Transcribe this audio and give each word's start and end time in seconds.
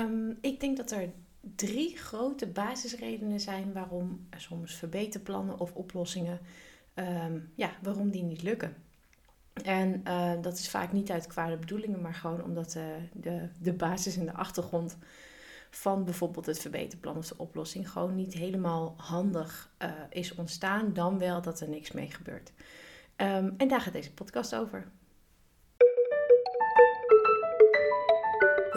Ehm, 0.00 0.30
ik 0.40 0.60
denk 0.60 0.76
dat 0.76 0.90
er 0.90 1.10
drie 1.40 1.96
grote 1.96 2.46
basisredenen 2.46 3.40
zijn 3.40 3.72
waarom 3.72 4.26
soms 4.36 4.74
verbeterplannen 4.74 5.58
of 5.58 5.74
oplossingen, 5.74 6.40
ehm, 6.94 7.38
ja, 7.54 7.70
waarom 7.82 8.10
die 8.10 8.22
niet 8.22 8.42
lukken. 8.42 8.74
En 9.64 10.02
uh, 10.06 10.32
dat 10.42 10.58
is 10.58 10.70
vaak 10.70 10.92
niet 10.92 11.10
uit 11.10 11.26
kwade 11.26 11.56
bedoelingen, 11.56 12.00
maar 12.00 12.14
gewoon 12.14 12.44
omdat 12.44 12.74
uh, 12.74 12.84
de, 13.12 13.48
de 13.60 13.72
basis 13.72 14.16
en 14.16 14.24
de 14.24 14.32
achtergrond 14.32 14.96
van 15.70 16.04
bijvoorbeeld 16.04 16.46
het 16.46 16.58
verbeterplan 16.58 17.16
of 17.16 17.28
de 17.28 17.38
oplossing 17.38 17.90
gewoon 17.90 18.14
niet 18.14 18.34
helemaal 18.34 18.94
handig 18.96 19.72
uh, 19.82 19.90
is 20.10 20.34
ontstaan, 20.34 20.92
dan 20.92 21.18
wel 21.18 21.42
dat 21.42 21.60
er 21.60 21.68
niks 21.68 21.92
mee 21.92 22.10
gebeurt. 22.10 22.52
Um, 23.16 23.54
en 23.56 23.68
daar 23.68 23.80
gaat 23.80 23.92
deze 23.92 24.12
podcast 24.12 24.54
over. 24.54 24.86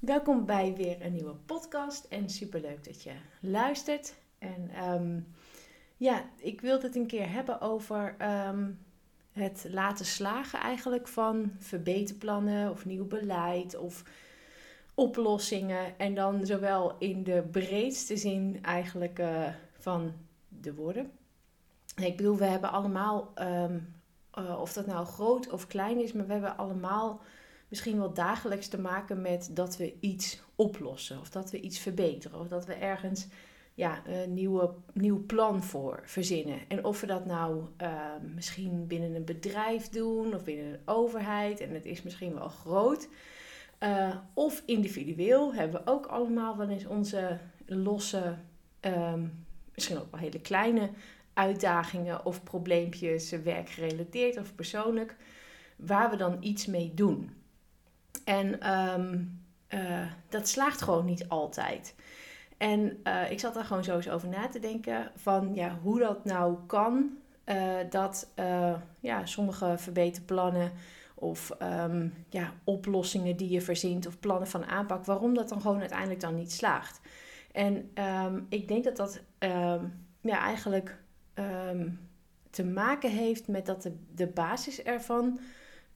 Welkom 0.00 0.46
bij 0.46 0.74
weer 0.76 1.04
een 1.04 1.12
nieuwe 1.12 1.34
podcast 1.34 2.04
en 2.04 2.30
superleuk 2.30 2.84
dat 2.84 3.02
je 3.02 3.12
luistert. 3.40 4.14
En 4.38 4.84
um, 4.84 5.26
ja, 5.96 6.24
ik 6.36 6.60
wilde 6.60 6.86
het 6.86 6.96
een 6.96 7.06
keer 7.06 7.32
hebben 7.32 7.60
over 7.60 8.16
um, 8.48 8.78
het 9.32 9.66
laten 9.70 10.04
slagen 10.04 10.60
eigenlijk 10.60 11.08
van 11.08 11.52
verbeterplannen 11.58 12.70
of 12.70 12.84
nieuw 12.84 13.06
beleid 13.06 13.76
of 13.76 14.02
oplossingen. 14.94 15.98
En 15.98 16.14
dan 16.14 16.46
zowel 16.46 16.96
in 16.98 17.24
de 17.24 17.48
breedste 17.50 18.16
zin 18.16 18.58
eigenlijk 18.62 19.18
uh, 19.18 19.48
van 19.78 20.12
de 20.48 20.74
woorden. 20.74 21.10
Ik 21.96 22.16
bedoel, 22.16 22.36
we 22.36 22.44
hebben 22.44 22.72
allemaal, 22.72 23.32
um, 23.38 23.94
uh, 24.38 24.60
of 24.60 24.72
dat 24.72 24.86
nou 24.86 25.06
groot 25.06 25.50
of 25.50 25.66
klein 25.66 26.02
is, 26.02 26.12
maar 26.12 26.26
we 26.26 26.32
hebben 26.32 26.56
allemaal 26.56 27.20
misschien 27.70 27.98
wel 27.98 28.14
dagelijks 28.14 28.68
te 28.68 28.80
maken 28.80 29.20
met 29.20 29.50
dat 29.52 29.76
we 29.76 29.94
iets 30.00 30.42
oplossen 30.54 31.20
of 31.20 31.30
dat 31.30 31.50
we 31.50 31.60
iets 31.60 31.78
verbeteren 31.78 32.40
of 32.40 32.48
dat 32.48 32.66
we 32.66 32.74
ergens 32.74 33.26
ja, 33.74 34.02
een 34.06 34.34
nieuwe, 34.34 34.74
nieuw 34.92 35.26
plan 35.26 35.62
voor 35.62 36.02
verzinnen. 36.04 36.58
En 36.68 36.84
of 36.84 37.00
we 37.00 37.06
dat 37.06 37.26
nou 37.26 37.62
uh, 37.82 38.04
misschien 38.34 38.86
binnen 38.86 39.14
een 39.14 39.24
bedrijf 39.24 39.88
doen 39.88 40.34
of 40.34 40.44
binnen 40.44 40.66
een 40.66 40.80
overheid 40.84 41.60
en 41.60 41.74
het 41.74 41.84
is 41.84 42.02
misschien 42.02 42.34
wel 42.34 42.48
groot. 42.48 43.08
Uh, 43.80 44.16
of 44.34 44.62
individueel 44.66 45.54
hebben 45.54 45.84
we 45.84 45.90
ook 45.90 46.06
allemaal 46.06 46.56
wel 46.56 46.68
eens 46.68 46.86
onze 46.86 47.38
losse, 47.66 48.36
um, 48.80 49.44
misschien 49.74 49.98
ook 49.98 50.10
wel 50.10 50.20
hele 50.20 50.40
kleine 50.40 50.90
uitdagingen 51.32 52.24
of 52.24 52.42
probleempjes, 52.42 53.30
werkgerelateerd 53.30 54.38
of 54.38 54.54
persoonlijk, 54.54 55.16
waar 55.76 56.10
we 56.10 56.16
dan 56.16 56.36
iets 56.40 56.66
mee 56.66 56.94
doen. 56.94 57.39
En 58.30 58.70
um, 58.72 59.40
uh, 59.68 60.06
dat 60.28 60.48
slaagt 60.48 60.82
gewoon 60.82 61.04
niet 61.04 61.28
altijd. 61.28 61.94
En 62.56 63.00
uh, 63.04 63.30
ik 63.30 63.40
zat 63.40 63.54
daar 63.54 63.64
gewoon 63.64 63.84
zo 63.84 63.96
eens 63.96 64.10
over 64.10 64.28
na 64.28 64.48
te 64.48 64.58
denken 64.58 65.10
van 65.16 65.54
ja, 65.54 65.78
hoe 65.82 65.98
dat 65.98 66.24
nou 66.24 66.56
kan 66.66 67.10
uh, 67.46 67.74
dat 67.90 68.32
ja, 69.00 69.26
sommige 69.26 69.74
verbeterplannen 69.78 70.72
of 71.14 71.50
um, 71.62 72.14
ja, 72.28 72.52
oplossingen 72.64 73.36
die 73.36 73.48
je 73.48 73.60
verzint 73.60 74.06
of 74.06 74.18
plannen 74.18 74.48
van 74.48 74.64
aanpak, 74.64 75.04
waarom 75.04 75.34
dat 75.34 75.48
dan 75.48 75.60
gewoon 75.60 75.80
uiteindelijk 75.80 76.20
dan 76.20 76.34
niet 76.34 76.52
slaagt. 76.52 77.00
En 77.52 77.90
um, 78.24 78.46
ik 78.48 78.68
denk 78.68 78.84
dat 78.84 78.96
dat 78.96 79.20
ja, 80.20 80.40
eigenlijk 80.40 80.98
te 82.50 82.64
maken 82.64 83.10
heeft 83.10 83.48
met 83.48 83.66
dat 83.66 83.82
de, 83.82 83.96
de 84.14 84.26
basis 84.26 84.82
ervan 84.82 85.40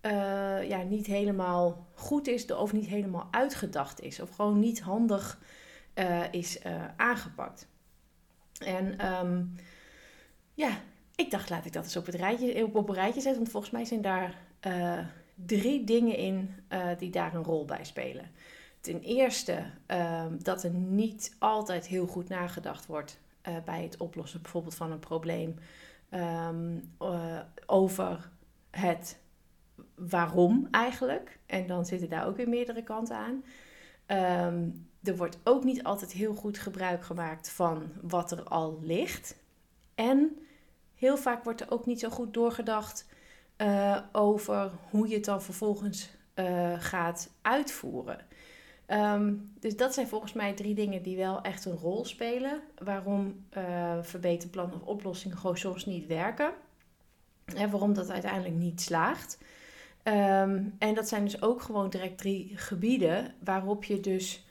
uh, 0.07 0.69
ja, 0.69 0.83
niet 0.83 1.07
helemaal 1.07 1.87
goed 1.95 2.27
is 2.27 2.53
of 2.53 2.73
niet 2.73 2.87
helemaal 2.87 3.29
uitgedacht 3.31 4.01
is. 4.01 4.21
Of 4.21 4.31
gewoon 4.31 4.59
niet 4.59 4.81
handig 4.81 5.41
uh, 5.95 6.33
is 6.33 6.65
uh, 6.67 6.85
aangepakt. 6.97 7.69
En 8.59 9.15
um, 9.15 9.55
ja, 10.55 10.71
ik 11.15 11.31
dacht 11.31 11.51
laat 11.51 11.65
ik 11.65 11.73
dat 11.73 11.85
eens 11.85 11.97
op, 11.97 12.07
het 12.07 12.15
rijtje, 12.15 12.65
op, 12.65 12.75
op 12.75 12.89
een 12.89 12.95
rijtje 12.95 13.21
zetten. 13.21 13.41
Want 13.41 13.51
volgens 13.51 13.73
mij 13.73 13.85
zijn 13.85 14.03
daar 14.03 14.39
drie 15.35 15.85
dingen 15.85 16.17
in 16.17 16.55
die 16.99 17.11
daar 17.11 17.35
een 17.35 17.45
rol 17.45 17.65
bij 17.65 17.85
spelen. 17.85 18.31
Ten 18.81 19.01
eerste 19.01 19.65
um, 19.87 20.43
dat 20.43 20.63
er 20.63 20.71
niet 20.71 21.37
altijd 21.39 21.87
heel 21.87 22.07
goed 22.07 22.29
nagedacht 22.29 22.87
wordt 22.87 23.19
bij 23.65 23.83
het 23.83 23.97
oplossen 23.97 24.43
bijvoorbeeld 24.43 24.75
van 24.75 24.93
een 24.93 24.99
probleem. 24.99 25.59
Um, 26.11 26.95
over 27.67 28.31
het 28.71 29.19
waarom 29.95 30.69
eigenlijk. 30.71 31.39
En 31.47 31.67
dan 31.67 31.87
zitten 31.87 32.09
daar 32.09 32.27
ook 32.27 32.37
weer 32.37 32.49
meerdere 32.49 32.83
kanten 32.83 33.17
aan. 33.17 33.45
Um, 34.47 34.89
er 35.03 35.17
wordt 35.17 35.39
ook 35.45 35.65
niet 35.65 35.83
altijd 35.83 36.13
heel 36.13 36.35
goed 36.35 36.59
gebruik 36.59 37.05
gemaakt 37.05 37.51
van 37.51 37.93
wat 38.03 38.31
er 38.31 38.43
al 38.43 38.79
ligt. 38.83 39.37
En 39.95 40.39
heel 40.95 41.17
vaak 41.17 41.45
wordt 41.45 41.61
er 41.61 41.71
ook 41.71 41.87
niet 41.87 42.01
zo 42.01 42.11
goed 42.11 42.35
doorgedacht 42.35 43.07
uh, 43.57 43.99
over 44.13 44.71
hoe 44.91 45.09
je 45.09 45.15
het 45.15 45.25
dan 45.25 45.43
vervolgens 45.43 46.11
uh, 46.35 46.73
gaat 46.79 47.31
uitvoeren. 47.43 48.19
Um, 48.87 49.53
dus 49.61 49.77
dat 49.77 49.95
zijn 49.95 50.09
volgens 50.09 50.33
mij 50.33 50.55
drie 50.55 50.75
dingen 50.75 51.03
die 51.03 51.17
wel 51.17 51.43
echt 51.43 51.65
een 51.65 51.77
rol 51.77 52.05
spelen. 52.05 52.61
Waarom 52.85 53.45
uh, 53.57 53.99
verbeterplannen 54.03 54.81
of 54.81 54.87
oplossingen 54.87 55.37
gewoon 55.37 55.57
soms 55.57 55.87
niet 55.87 56.07
werken. 56.07 56.53
En 57.45 57.71
waarom 57.71 57.95
dat 57.95 58.11
uiteindelijk 58.11 58.55
niet 58.55 58.81
slaagt. 58.81 59.39
Um, 60.05 60.75
en 60.79 60.95
dat 60.95 61.09
zijn 61.09 61.25
dus 61.25 61.43
ook 61.43 61.63
gewoon 61.63 61.91
direct 61.91 62.19
drie 62.19 62.53
gebieden 62.55 63.35
waarop 63.45 63.85
je 63.85 64.01
dus, 64.01 64.47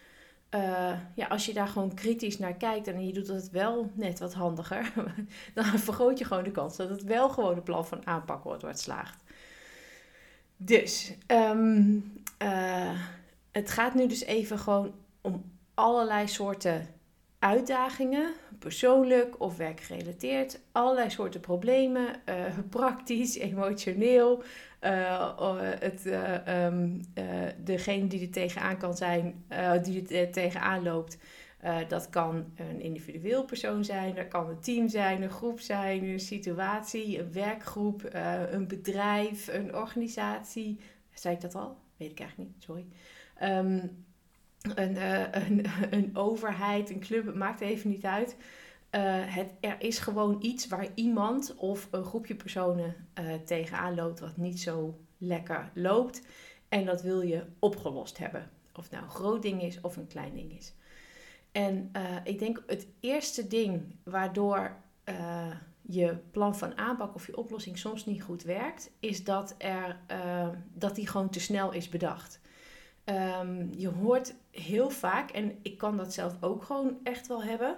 uh, 0.56 1.00
ja, 1.16 1.28
als 1.28 1.46
je 1.46 1.54
daar 1.54 1.68
gewoon 1.68 1.94
kritisch 1.94 2.40
naar 2.40 2.54
kijkt 2.54 2.88
en 2.88 3.06
je 3.08 3.14
doet 3.14 3.28
het 3.28 3.50
wel 3.50 3.92
net 3.94 4.20
wat 4.20 4.34
handiger, 4.34 4.94
dan 5.54 5.66
vergroot 5.66 6.20
je 6.20 6.26
gewoon 6.26 6.44
de 6.44 6.52
kans 6.52 6.76
dat 6.76 6.90
het 6.90 7.04
wel 7.04 7.30
gewoon 7.30 7.56
een 7.56 7.64
plan 7.64 7.86
van 7.88 8.08
aanpak 8.08 8.44
wordt 8.44 8.62
het 8.62 8.80
slaagt. 8.80 9.24
Dus, 10.58 11.14
um, 11.28 12.14
uh, 12.44 13.00
het 13.52 13.72
gaat 13.72 13.94
nu 13.94 14.08
dus 14.08 14.24
even 14.24 14.60
gewoon 14.60 14.94
om 15.22 15.52
allerlei 15.74 16.28
soorten 16.28 16.88
uitdagingen, 17.40 18.34
persoonlijk 18.60 19.42
of 19.42 19.58
werkgerelateerd, 19.58 20.60
allerlei 20.72 21.10
soorten 21.10 21.40
problemen, 21.40 22.22
uh, 22.30 22.36
praktisch, 22.70 23.36
emotioneel. 23.36 24.44
Uh, 24.84 25.60
het, 25.80 26.06
uh, 26.06 26.66
um, 26.66 27.02
degene 27.58 28.08
die 28.08 28.22
er 28.22 28.32
tegenaan 28.32 28.78
kan 28.78 28.96
zijn, 28.96 29.46
die 29.82 30.08
er 30.08 30.32
tegenaan 30.32 30.84
loopt, 30.84 31.18
dat 31.88 32.10
kan 32.10 32.46
een 32.56 32.82
individueel 32.82 33.46
persoon 33.46 33.86
zijn, 33.86 34.16
dat 34.16 34.28
kan 34.28 34.50
een 34.50 34.60
team 34.60 34.88
zijn, 34.88 35.22
een 35.22 35.30
groep 35.30 35.60
zijn, 35.60 36.04
een 36.04 36.20
situatie, 36.20 37.20
een 37.20 37.34
werkgroep, 37.34 38.10
een 38.52 38.68
bedrijf, 38.68 39.48
een 39.48 39.76
organisatie. 39.76 40.80
Zei 41.14 41.36
ik 41.36 41.42
dat 41.42 41.56
al? 41.56 41.78
Weet 41.98 42.12
ik 42.12 42.20
eigenlijk 42.20 42.50
niet, 42.50 42.64
sorry. 42.64 42.86
Um, 43.42 44.06
een, 44.76 44.98
een, 45.46 45.66
een 45.98 46.16
overheid, 46.16 46.90
een 46.90 47.00
club, 47.00 47.26
het 47.26 47.36
maakt 47.36 47.62
even 47.62 47.90
niet 47.90 48.06
uit. 48.06 48.36
Uh, 48.96 49.02
het, 49.26 49.54
er 49.60 49.76
is 49.80 50.00
gewoon 50.00 50.38
iets 50.42 50.68
waar 50.68 50.88
iemand 50.94 51.56
of 51.56 51.88
een 51.92 52.04
groepje 52.04 52.36
personen 52.36 52.96
uh, 53.20 53.34
tegenaan 53.46 53.96
loopt 53.96 54.20
wat 54.20 54.38
niet 54.38 54.60
zo 54.62 55.00
lekker 55.18 55.72
loopt. 55.74 56.22
En 56.70 56.86
dat 56.86 57.02
wil 57.02 57.22
je 57.22 57.46
opgelost 57.60 58.18
hebben. 58.18 58.50
Of 58.74 58.92
nou 58.92 59.04
een 59.04 59.10
groot 59.10 59.42
ding 59.42 59.62
is 59.62 59.82
of 59.82 59.98
een 59.98 60.08
klein 60.08 60.34
ding 60.34 60.58
is. 60.58 60.74
En 61.52 61.92
ik 62.24 62.40
denk 62.40 62.64
het 62.68 62.88
eerste 63.00 63.48
ding 63.48 63.96
waardoor 64.04 64.76
je 65.82 66.18
plan 66.32 66.56
van 66.56 66.78
aanpak 66.78 67.16
of 67.16 67.28
je 67.28 67.38
oplossing 67.38 67.78
soms 67.78 68.06
niet 68.06 68.24
goed 68.24 68.44
werkt, 68.44 68.92
is 69.00 69.24
dat, 69.24 69.56
er, 69.58 70.00
dat 70.74 70.96
die 70.96 71.08
gewoon 71.08 71.30
te 71.30 71.40
snel 71.40 71.72
is 71.72 71.90
bedacht. 71.90 72.40
Um, 73.06 73.70
je 73.76 73.90
hoort 73.90 74.36
heel 74.52 74.90
vaak, 74.90 75.32
en 75.32 75.60
ik 75.62 75.78
kan 75.78 75.98
dat 75.98 76.14
zelf 76.14 76.38
ook 76.40 76.64
gewoon 76.64 76.98
echt 77.04 77.28
wel 77.28 77.44
hebben, 77.44 77.78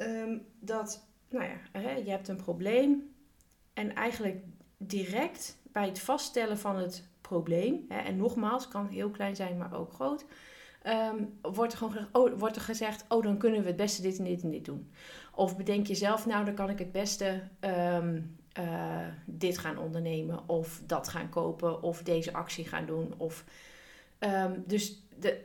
um, 0.00 0.46
dat, 0.60 1.06
nou 1.28 1.44
ja, 1.44 1.80
hè, 1.80 1.90
je 1.90 2.10
hebt 2.10 2.28
een 2.28 2.36
probleem 2.36 3.14
en 3.74 3.94
eigenlijk 3.94 4.44
direct 4.76 5.58
bij 5.72 5.86
het 5.86 5.98
vaststellen 5.98 6.58
van 6.58 6.76
het 6.76 7.08
probleem, 7.20 7.84
hè, 7.88 7.98
en 7.98 8.16
nogmaals, 8.16 8.68
kan 8.68 8.86
heel 8.86 9.10
klein 9.10 9.36
zijn, 9.36 9.56
maar 9.56 9.74
ook 9.74 9.92
groot, 9.92 10.24
ehm, 10.82 11.24
wordt, 11.42 11.72
er 11.72 11.78
gewoon 11.78 11.92
gezegd, 11.92 12.16
oh, 12.16 12.38
wordt 12.38 12.56
er 12.56 12.62
gezegd, 12.62 13.04
oh, 13.08 13.22
dan 13.22 13.38
kunnen 13.38 13.60
we 13.60 13.66
het 13.66 13.76
beste 13.76 14.02
dit 14.02 14.18
en 14.18 14.24
dit 14.24 14.42
en 14.42 14.50
dit 14.50 14.64
doen. 14.64 14.90
Of 15.34 15.56
bedenk 15.56 15.86
je 15.86 15.94
zelf, 15.94 16.26
nou, 16.26 16.44
dan 16.44 16.54
kan 16.54 16.70
ik 16.70 16.78
het 16.78 16.92
beste 16.92 17.42
ehm, 17.60 18.20
eh, 18.52 19.06
dit 19.24 19.58
gaan 19.58 19.78
ondernemen, 19.78 20.48
of 20.48 20.82
dat 20.86 21.08
gaan 21.08 21.28
kopen, 21.28 21.82
of 21.82 22.02
deze 22.02 22.32
actie 22.32 22.64
gaan 22.64 22.86
doen. 22.86 23.14
Of, 23.16 23.44
ehm, 24.18 24.60
dus 24.66 25.02
de, 25.18 25.44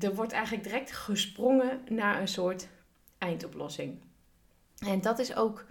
er 0.00 0.14
wordt 0.14 0.32
eigenlijk 0.32 0.64
direct 0.64 0.92
gesprongen 0.92 1.80
naar 1.88 2.20
een 2.20 2.28
soort 2.28 2.68
eindoplossing. 3.24 3.98
En 4.78 5.00
dat 5.00 5.18
is 5.18 5.36
ook, 5.36 5.66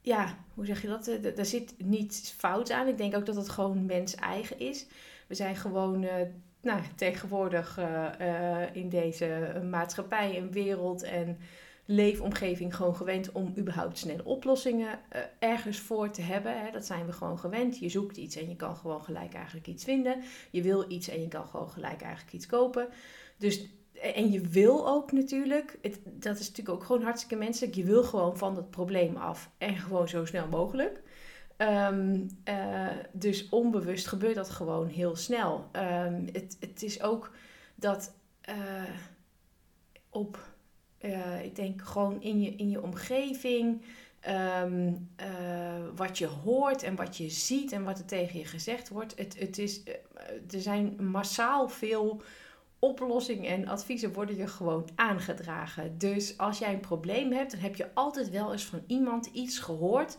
ja, 0.00 0.38
hoe 0.54 0.66
zeg 0.66 0.82
je 0.82 0.88
dat? 0.88 1.10
Daar 1.36 1.46
zit 1.46 1.74
niets 1.78 2.30
fout 2.30 2.70
aan. 2.70 2.88
Ik 2.88 2.98
denk 2.98 3.16
ook 3.16 3.26
dat 3.26 3.36
het 3.36 3.48
gewoon 3.48 3.86
mens 3.86 4.14
eigen 4.14 4.58
is. 4.58 4.86
We 5.26 5.34
zijn 5.34 5.56
gewoon 5.56 6.02
uh, 6.02 6.12
nou, 6.60 6.80
tegenwoordig 6.96 7.78
uh, 7.78 8.62
in 8.72 8.88
deze 8.88 9.60
maatschappij 9.70 10.36
en 10.36 10.50
wereld 10.50 11.02
en 11.02 11.38
leefomgeving 11.84 12.76
gewoon 12.76 12.96
gewend 12.96 13.32
om 13.32 13.54
überhaupt 13.58 13.98
snelle 13.98 14.24
oplossingen 14.24 14.98
ergens 15.38 15.78
voor 15.78 16.10
te 16.10 16.22
hebben. 16.22 16.60
Hè. 16.60 16.70
Dat 16.70 16.86
zijn 16.86 17.06
we 17.06 17.12
gewoon 17.12 17.38
gewend. 17.38 17.78
Je 17.78 17.88
zoekt 17.88 18.16
iets 18.16 18.36
en 18.36 18.48
je 18.48 18.56
kan 18.56 18.76
gewoon 18.76 19.02
gelijk 19.02 19.34
eigenlijk 19.34 19.66
iets 19.66 19.84
vinden. 19.84 20.22
Je 20.50 20.62
wil 20.62 20.90
iets 20.90 21.08
en 21.08 21.20
je 21.20 21.28
kan 21.28 21.46
gewoon 21.46 21.70
gelijk 21.70 22.02
eigenlijk 22.02 22.32
iets 22.32 22.46
kopen. 22.46 22.88
Dus 23.36 23.66
en 24.00 24.30
je 24.30 24.40
wil 24.40 24.88
ook 24.88 25.12
natuurlijk, 25.12 25.78
het, 25.82 26.00
dat 26.04 26.38
is 26.38 26.48
natuurlijk 26.48 26.76
ook 26.76 26.84
gewoon 26.84 27.02
hartstikke 27.02 27.36
menselijk, 27.36 27.74
je 27.74 27.84
wil 27.84 28.04
gewoon 28.04 28.36
van 28.36 28.56
het 28.56 28.70
probleem 28.70 29.16
af 29.16 29.50
en 29.58 29.76
gewoon 29.76 30.08
zo 30.08 30.24
snel 30.24 30.48
mogelijk. 30.48 31.02
Ehm, 31.56 32.28
eh, 32.44 32.88
dus 33.12 33.48
onbewust 33.48 34.06
gebeurt 34.06 34.34
dat 34.34 34.50
gewoon 34.50 34.86
heel 34.86 35.16
snel. 35.16 35.70
Um, 35.72 36.28
het, 36.32 36.56
het 36.60 36.82
is 36.82 37.02
ook 37.02 37.32
dat 37.74 38.14
uh, 38.48 38.54
op, 40.10 40.38
uh, 41.00 41.44
ik 41.44 41.56
denk 41.56 41.82
gewoon 41.82 42.22
in 42.22 42.40
je, 42.40 42.50
in 42.50 42.70
je 42.70 42.82
omgeving, 42.82 43.82
um, 44.62 45.08
wat 45.94 46.18
je 46.18 46.26
hoort 46.26 46.82
en 46.82 46.96
wat 46.96 47.16
je 47.16 47.28
ziet 47.28 47.72
en 47.72 47.84
wat 47.84 47.98
er 47.98 48.04
tegen 48.04 48.38
je 48.38 48.44
gezegd 48.44 48.88
wordt. 48.88 49.18
Het, 49.18 49.38
het 49.38 49.58
is, 49.58 49.82
er 50.50 50.60
zijn 50.60 50.96
massaal 51.10 51.68
veel 51.68 52.22
oplossingen 52.86 53.50
en 53.50 53.68
adviezen 53.68 54.12
worden 54.12 54.36
je 54.36 54.46
gewoon 54.46 54.88
aangedragen. 54.94 55.98
Dus 55.98 56.38
als 56.38 56.58
jij 56.58 56.72
een 56.72 56.80
probleem 56.80 57.32
hebt, 57.32 57.50
dan 57.50 57.60
heb 57.60 57.76
je 57.76 57.94
altijd 57.94 58.30
wel 58.30 58.52
eens 58.52 58.64
van 58.64 58.82
iemand 58.86 59.26
iets 59.26 59.58
gehoord 59.58 60.18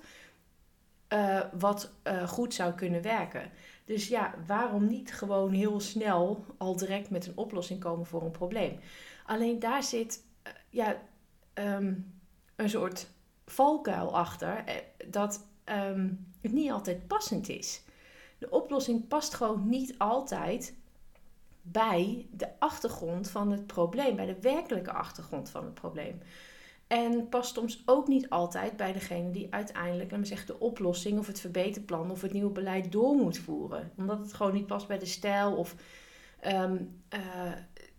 uh, 1.14 1.40
wat 1.60 1.92
uh, 2.04 2.28
goed 2.28 2.54
zou 2.54 2.74
kunnen 2.74 3.02
werken. 3.02 3.52
Dus 3.86 4.08
ja, 4.08 4.34
waarom 4.48 4.88
niet 4.88 5.14
gewoon 5.14 5.52
heel 5.52 5.80
snel 5.80 6.46
al 6.58 6.76
direct 6.76 7.10
met 7.10 7.28
een 7.28 7.38
oplossing 7.38 7.80
komen 7.80 8.06
voor 8.06 8.22
een 8.22 8.32
probleem? 8.32 8.80
Alleen 9.26 9.60
daar 9.60 9.84
zit 9.84 10.24
uh, 10.48 10.54
ja, 10.70 10.96
um, 11.54 12.14
een 12.56 12.70
soort 12.70 13.08
valkuil 13.46 14.18
achter 14.18 14.64
dat 15.08 15.48
um, 15.66 16.32
het 16.42 16.52
niet 16.52 16.72
altijd 16.72 17.08
passend 17.08 17.50
is. 17.50 17.82
De 18.38 18.50
oplossing 18.50 19.08
past 19.08 19.34
gewoon 19.34 19.70
niet 19.70 19.96
altijd 19.98 20.77
bij 21.72 22.28
de 22.32 22.60
achtergrond 22.60 23.30
van 23.30 23.52
het 23.52 23.68
probleem, 23.68 24.16
bij 24.16 24.26
de 24.26 24.42
werkelijke 24.42 24.92
achtergrond 24.92 25.50
van 25.50 25.64
het 25.64 25.74
probleem. 25.74 26.22
En 26.88 27.30
past 27.30 27.56
soms 27.56 27.84
ook 27.86 28.08
niet 28.08 28.30
altijd 28.30 28.78
bij 28.78 28.94
degene 28.94 29.32
die 29.32 29.48
uiteindelijk 29.50 30.14
zeggen, 30.22 30.48
de 30.48 30.60
oplossing 30.60 31.20
of 31.20 31.28
het 31.28 31.40
verbeterplan 31.40 32.12
of 32.12 32.22
het 32.22 32.34
nieuwe 32.34 32.52
beleid 32.52 32.92
door 32.92 33.16
moet 33.16 33.38
voeren. 33.38 33.92
Omdat 33.98 34.20
het 34.20 34.34
gewoon 34.34 34.54
niet 34.54 34.68
past 34.68 34.88
bij 34.88 35.00
de 35.00 35.06
stijl. 35.06 35.56
Of, 35.56 35.76
um, 36.46 37.02
uh, 37.14 37.52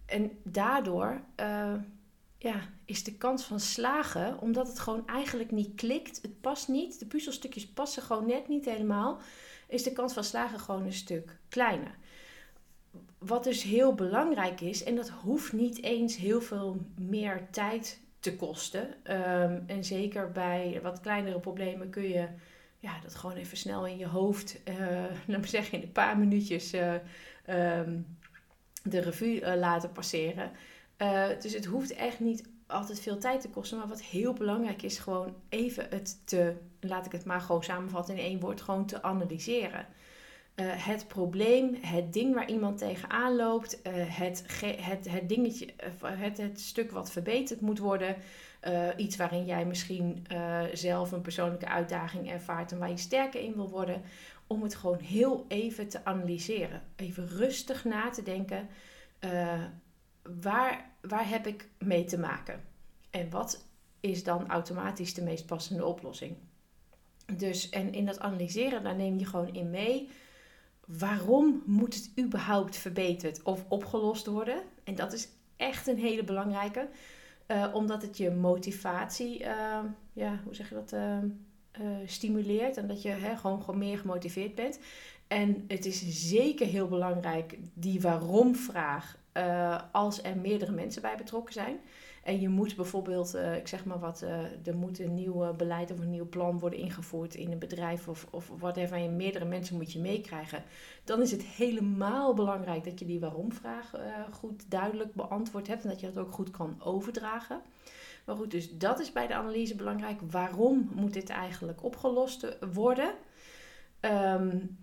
en 0.06 0.30
daardoor 0.42 1.20
uh, 1.40 1.74
ja, 2.38 2.60
is 2.84 3.04
de 3.04 3.14
kans 3.14 3.44
van 3.44 3.60
slagen, 3.60 4.40
omdat 4.40 4.68
het 4.68 4.78
gewoon 4.78 5.06
eigenlijk 5.06 5.50
niet 5.50 5.74
klikt, 5.74 6.22
het 6.22 6.40
past 6.40 6.68
niet, 6.68 6.98
de 6.98 7.06
puzzelstukjes 7.06 7.68
passen 7.68 8.02
gewoon 8.02 8.26
net 8.26 8.48
niet 8.48 8.64
helemaal, 8.64 9.20
is 9.68 9.82
de 9.82 9.92
kans 9.92 10.12
van 10.12 10.24
slagen 10.24 10.60
gewoon 10.60 10.84
een 10.84 10.92
stuk 10.92 11.38
kleiner 11.48 11.94
wat 13.18 13.44
dus 13.44 13.62
heel 13.62 13.94
belangrijk 13.94 14.60
is, 14.60 14.84
en 14.84 14.96
dat 14.96 15.08
hoeft 15.08 15.52
niet 15.52 15.82
eens 15.82 16.16
heel 16.16 16.40
veel 16.40 16.76
meer 16.98 17.46
tijd 17.50 18.00
te 18.20 18.36
kosten. 18.36 18.82
Um, 18.82 19.64
en 19.66 19.84
zeker 19.84 20.32
bij 20.32 20.80
wat 20.82 21.00
kleinere 21.00 21.40
problemen 21.40 21.90
kun 21.90 22.08
je 22.08 22.28
ja, 22.78 23.00
dat 23.02 23.14
gewoon 23.14 23.36
even 23.36 23.56
snel 23.56 23.86
in 23.86 23.98
je 23.98 24.06
hoofd, 24.06 24.60
uh, 24.68 25.04
laat 25.26 25.46
zeggen, 25.46 25.78
in 25.78 25.84
een 25.84 25.92
paar 25.92 26.18
minuutjes 26.18 26.74
uh, 26.74 26.94
um, 27.78 28.16
de 28.82 29.00
revue 29.00 29.40
uh, 29.40 29.54
laten 29.54 29.92
passeren. 29.92 30.50
dus 31.40 31.54
het 31.54 31.64
hoeft 31.64 31.92
echt 31.94 32.20
niet 32.20 32.48
altijd 32.66 33.00
veel 33.00 33.18
tijd 33.18 33.40
te 33.40 33.48
kosten. 33.48 33.78
Maar 33.78 33.88
wat 33.88 34.02
heel 34.02 34.32
belangrijk 34.32 34.82
is, 34.82 34.98
gewoon 34.98 35.34
even 35.48 35.86
het 35.90 36.26
te, 36.26 36.56
laat 36.80 37.06
ik 37.06 37.12
het 37.12 37.24
maar 37.24 37.40
gewoon 37.40 37.64
samenvatten 37.64 38.16
in 38.16 38.24
één 38.24 38.40
woord, 38.40 38.60
gewoon 38.60 38.86
te 38.86 39.02
analyseren. 39.02 39.86
Uh, 40.60 40.66
het 40.70 41.08
probleem, 41.08 41.74
het 41.80 42.12
ding 42.12 42.34
waar 42.34 42.48
iemand 42.48 42.78
tegenaan 42.78 43.36
loopt, 43.36 43.80
uh, 43.86 43.92
het, 43.94 44.44
het, 44.80 45.10
het 45.10 45.28
dingetje, 45.28 45.66
uh, 45.66 46.10
het, 46.20 46.38
het 46.38 46.60
stuk 46.60 46.90
wat 46.90 47.10
verbeterd 47.10 47.60
moet 47.60 47.78
worden, 47.78 48.16
iets 48.96 49.16
waarin 49.16 49.44
jij 49.44 49.66
misschien 49.66 50.26
zelf 50.72 51.12
een 51.12 51.20
persoonlijke 51.20 51.68
uitdaging 51.68 52.30
ervaart 52.30 52.72
en 52.72 52.78
waar 52.78 52.90
je 52.90 52.96
sterker 52.96 53.40
in 53.40 53.54
wil 53.54 53.68
worden, 53.68 54.02
om 54.46 54.62
het 54.62 54.74
gewoon 54.74 54.98
heel 54.98 55.44
even 55.48 55.88
te 55.88 56.04
analyseren. 56.04 56.82
Even 56.96 57.28
rustig 57.28 57.84
na 57.84 58.10
te 58.10 58.22
denken, 58.22 58.68
waar, 60.40 60.90
waar 61.00 61.28
heb 61.28 61.46
ik 61.46 61.68
mee 61.78 62.04
te 62.04 62.18
maken? 62.18 62.60
En 63.10 63.30
wat 63.30 63.64
is 64.00 64.24
dan 64.24 64.48
automatisch 64.48 65.14
de 65.14 65.22
meest 65.22 65.46
passende 65.46 65.84
oplossing? 65.84 66.36
Dus, 67.36 67.68
en 67.68 67.92
in 67.92 68.06
dat 68.06 68.20
analyseren, 68.20 68.82
daar 68.82 68.96
neem 68.96 69.18
je 69.18 69.26
gewoon 69.26 69.54
in 69.54 69.70
mee 69.70 70.08
waarom 70.88 71.62
moet 71.66 71.94
het 71.94 72.10
überhaupt 72.18 72.76
verbeterd 72.76 73.42
of 73.42 73.64
opgelost 73.68 74.26
worden? 74.26 74.62
En 74.84 74.94
dat 74.94 75.12
is 75.12 75.28
echt 75.56 75.86
een 75.86 75.98
hele 75.98 76.24
belangrijke. 76.24 76.88
Uh, 77.48 77.66
omdat 77.72 78.02
het 78.02 78.16
je 78.16 78.30
motivatie, 78.30 79.40
uh, 79.40 79.78
ja, 80.12 80.40
hoe 80.44 80.54
zeg 80.54 80.68
je 80.68 80.74
dat, 80.74 80.92
uh, 80.92 81.18
stimuleert. 82.06 82.76
En 82.76 82.88
dat 82.88 83.02
je 83.02 83.08
hè, 83.08 83.36
gewoon, 83.36 83.62
gewoon 83.62 83.78
meer 83.78 83.98
gemotiveerd 83.98 84.54
bent. 84.54 84.78
En 85.26 85.64
het 85.68 85.86
is 85.86 86.28
zeker 86.28 86.66
heel 86.66 86.88
belangrijk, 86.88 87.58
die 87.74 88.00
waarom-vraag, 88.00 89.18
als 89.92 90.22
er 90.22 90.36
meerdere 90.36 90.72
mensen 90.72 91.02
bij 91.02 91.16
betrokken 91.16 91.52
zijn. 91.54 91.80
En 92.28 92.40
je 92.40 92.48
moet 92.48 92.76
bijvoorbeeld, 92.76 93.34
uh, 93.34 93.56
ik 93.56 93.68
zeg 93.68 93.84
maar 93.84 93.98
wat, 93.98 94.22
uh, 94.22 94.66
er 94.66 94.76
moet 94.76 94.98
een 94.98 95.14
nieuw 95.14 95.54
beleid 95.54 95.90
of 95.90 95.98
een 95.98 96.10
nieuw 96.10 96.28
plan 96.28 96.58
worden 96.58 96.78
ingevoerd 96.78 97.34
in 97.34 97.52
een 97.52 97.58
bedrijf 97.58 98.08
of, 98.08 98.26
of 98.30 98.50
whatever. 98.58 98.98
je 98.98 99.08
meerdere 99.08 99.44
mensen 99.44 99.76
moet 99.76 99.92
je 99.92 99.98
meekrijgen. 99.98 100.62
Dan 101.04 101.22
is 101.22 101.30
het 101.30 101.42
helemaal 101.42 102.34
belangrijk 102.34 102.84
dat 102.84 102.98
je 102.98 103.04
die 103.04 103.20
waarom-vraag 103.20 103.94
goed 104.30 104.70
duidelijk 104.70 105.14
beantwoord 105.14 105.66
hebt 105.66 105.82
en 105.82 105.88
dat 105.88 106.00
je 106.00 106.12
dat 106.12 106.24
ook 106.24 106.32
goed 106.32 106.50
kan 106.50 106.76
overdragen. 106.82 107.60
Maar 108.24 108.36
goed, 108.36 108.50
dus 108.50 108.78
dat 108.78 109.00
is 109.00 109.12
bij 109.12 109.26
de 109.26 109.34
analyse 109.34 109.74
belangrijk. 109.74 110.20
Waarom 110.30 110.90
moet 110.94 111.12
dit 111.12 111.28
eigenlijk 111.28 111.84
opgelost 111.84 112.56
worden? 112.72 113.10
Um, 114.00 114.78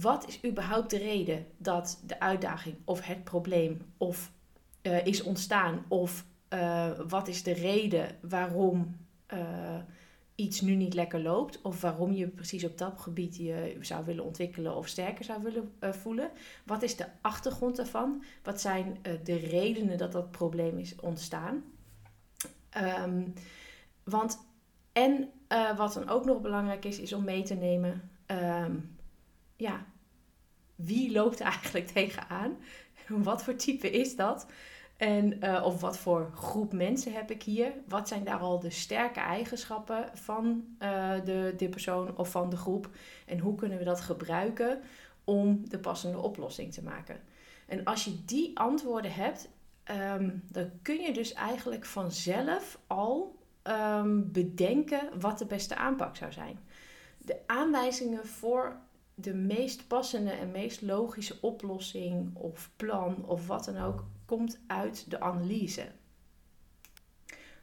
wat 0.00 0.28
is 0.28 0.44
überhaupt 0.44 0.90
de 0.90 0.98
reden 0.98 1.46
dat 1.56 2.02
de 2.06 2.20
uitdaging 2.20 2.76
of 2.84 3.00
het 3.06 3.24
probleem 3.24 3.92
of 3.96 4.32
is 5.04 5.22
ontstaan 5.22 5.84
of 5.88 6.28
uh, 6.54 6.90
wat 7.08 7.28
is 7.28 7.42
de 7.42 7.52
reden 7.52 8.16
waarom 8.20 8.96
uh, 9.34 9.78
iets 10.34 10.60
nu 10.60 10.74
niet 10.74 10.94
lekker 10.94 11.20
loopt. 11.20 11.62
Of 11.62 11.80
waarom 11.80 12.12
je 12.12 12.28
precies 12.28 12.64
op 12.64 12.78
dat 12.78 13.00
gebied 13.00 13.36
je 13.36 13.76
zou 13.80 14.04
willen 14.04 14.24
ontwikkelen 14.24 14.76
of 14.76 14.88
sterker 14.88 15.24
zou 15.24 15.42
willen 15.42 15.72
uh, 15.80 15.92
voelen. 15.92 16.30
Wat 16.64 16.82
is 16.82 16.96
de 16.96 17.06
achtergrond 17.20 17.76
daarvan? 17.76 18.22
Wat 18.42 18.60
zijn 18.60 18.98
de 19.24 19.36
redenen 19.36 19.98
dat 19.98 20.12
dat 20.12 20.30
probleem 20.30 20.78
is 20.78 20.96
ontstaan? 20.96 21.64
Um, 23.04 23.32
want, 24.04 24.38
en 24.92 25.30
wat 25.76 25.92
dan 25.92 26.08
ook 26.08 26.24
nog 26.24 26.40
belangrijk 26.40 26.84
is, 26.84 26.98
is 26.98 27.12
om 27.12 27.24
mee 27.24 27.42
te 27.42 27.54
nemen. 27.54 28.10
Um, 28.26 28.96
ja, 29.56 29.86
wie 30.74 31.12
loopt 31.12 31.40
er 31.40 31.46
eigenlijk 31.46 31.86
tegenaan? 31.86 32.56
Wat 33.08 33.42
voor 33.42 33.56
type 33.56 33.90
is 33.90 34.16
dat? 34.16 34.46
En, 35.00 35.44
uh, 35.44 35.62
of 35.64 35.80
wat 35.80 35.98
voor 35.98 36.30
groep 36.34 36.72
mensen 36.72 37.12
heb 37.12 37.30
ik 37.30 37.42
hier? 37.42 37.72
Wat 37.88 38.08
zijn 38.08 38.24
daar 38.24 38.38
al 38.38 38.60
de 38.60 38.70
sterke 38.70 39.20
eigenschappen 39.20 40.10
van 40.14 40.64
uh, 40.82 41.12
de, 41.24 41.54
de 41.56 41.68
persoon 41.68 42.16
of 42.16 42.30
van 42.30 42.50
de 42.50 42.56
groep? 42.56 42.90
En 43.26 43.38
hoe 43.38 43.54
kunnen 43.54 43.78
we 43.78 43.84
dat 43.84 44.00
gebruiken 44.00 44.80
om 45.24 45.68
de 45.68 45.78
passende 45.78 46.18
oplossing 46.18 46.72
te 46.72 46.82
maken? 46.82 47.20
En 47.66 47.84
als 47.84 48.04
je 48.04 48.24
die 48.24 48.58
antwoorden 48.58 49.12
hebt, 49.12 49.48
um, 49.90 50.42
dan 50.52 50.70
kun 50.82 51.00
je 51.00 51.12
dus 51.12 51.32
eigenlijk 51.32 51.84
vanzelf 51.84 52.78
al 52.86 53.38
um, 53.62 54.32
bedenken 54.32 55.20
wat 55.20 55.38
de 55.38 55.46
beste 55.46 55.76
aanpak 55.76 56.16
zou 56.16 56.32
zijn. 56.32 56.58
De 57.18 57.36
aanwijzingen 57.46 58.26
voor 58.26 58.76
de 59.14 59.34
meest 59.34 59.88
passende 59.88 60.30
en 60.30 60.50
meest 60.50 60.82
logische 60.82 61.38
oplossing 61.40 62.36
of 62.36 62.70
plan 62.76 63.24
of 63.26 63.46
wat 63.46 63.64
dan 63.64 63.78
ook 63.78 64.04
komt 64.30 64.58
uit 64.66 65.10
de 65.10 65.20
analyse. 65.20 65.86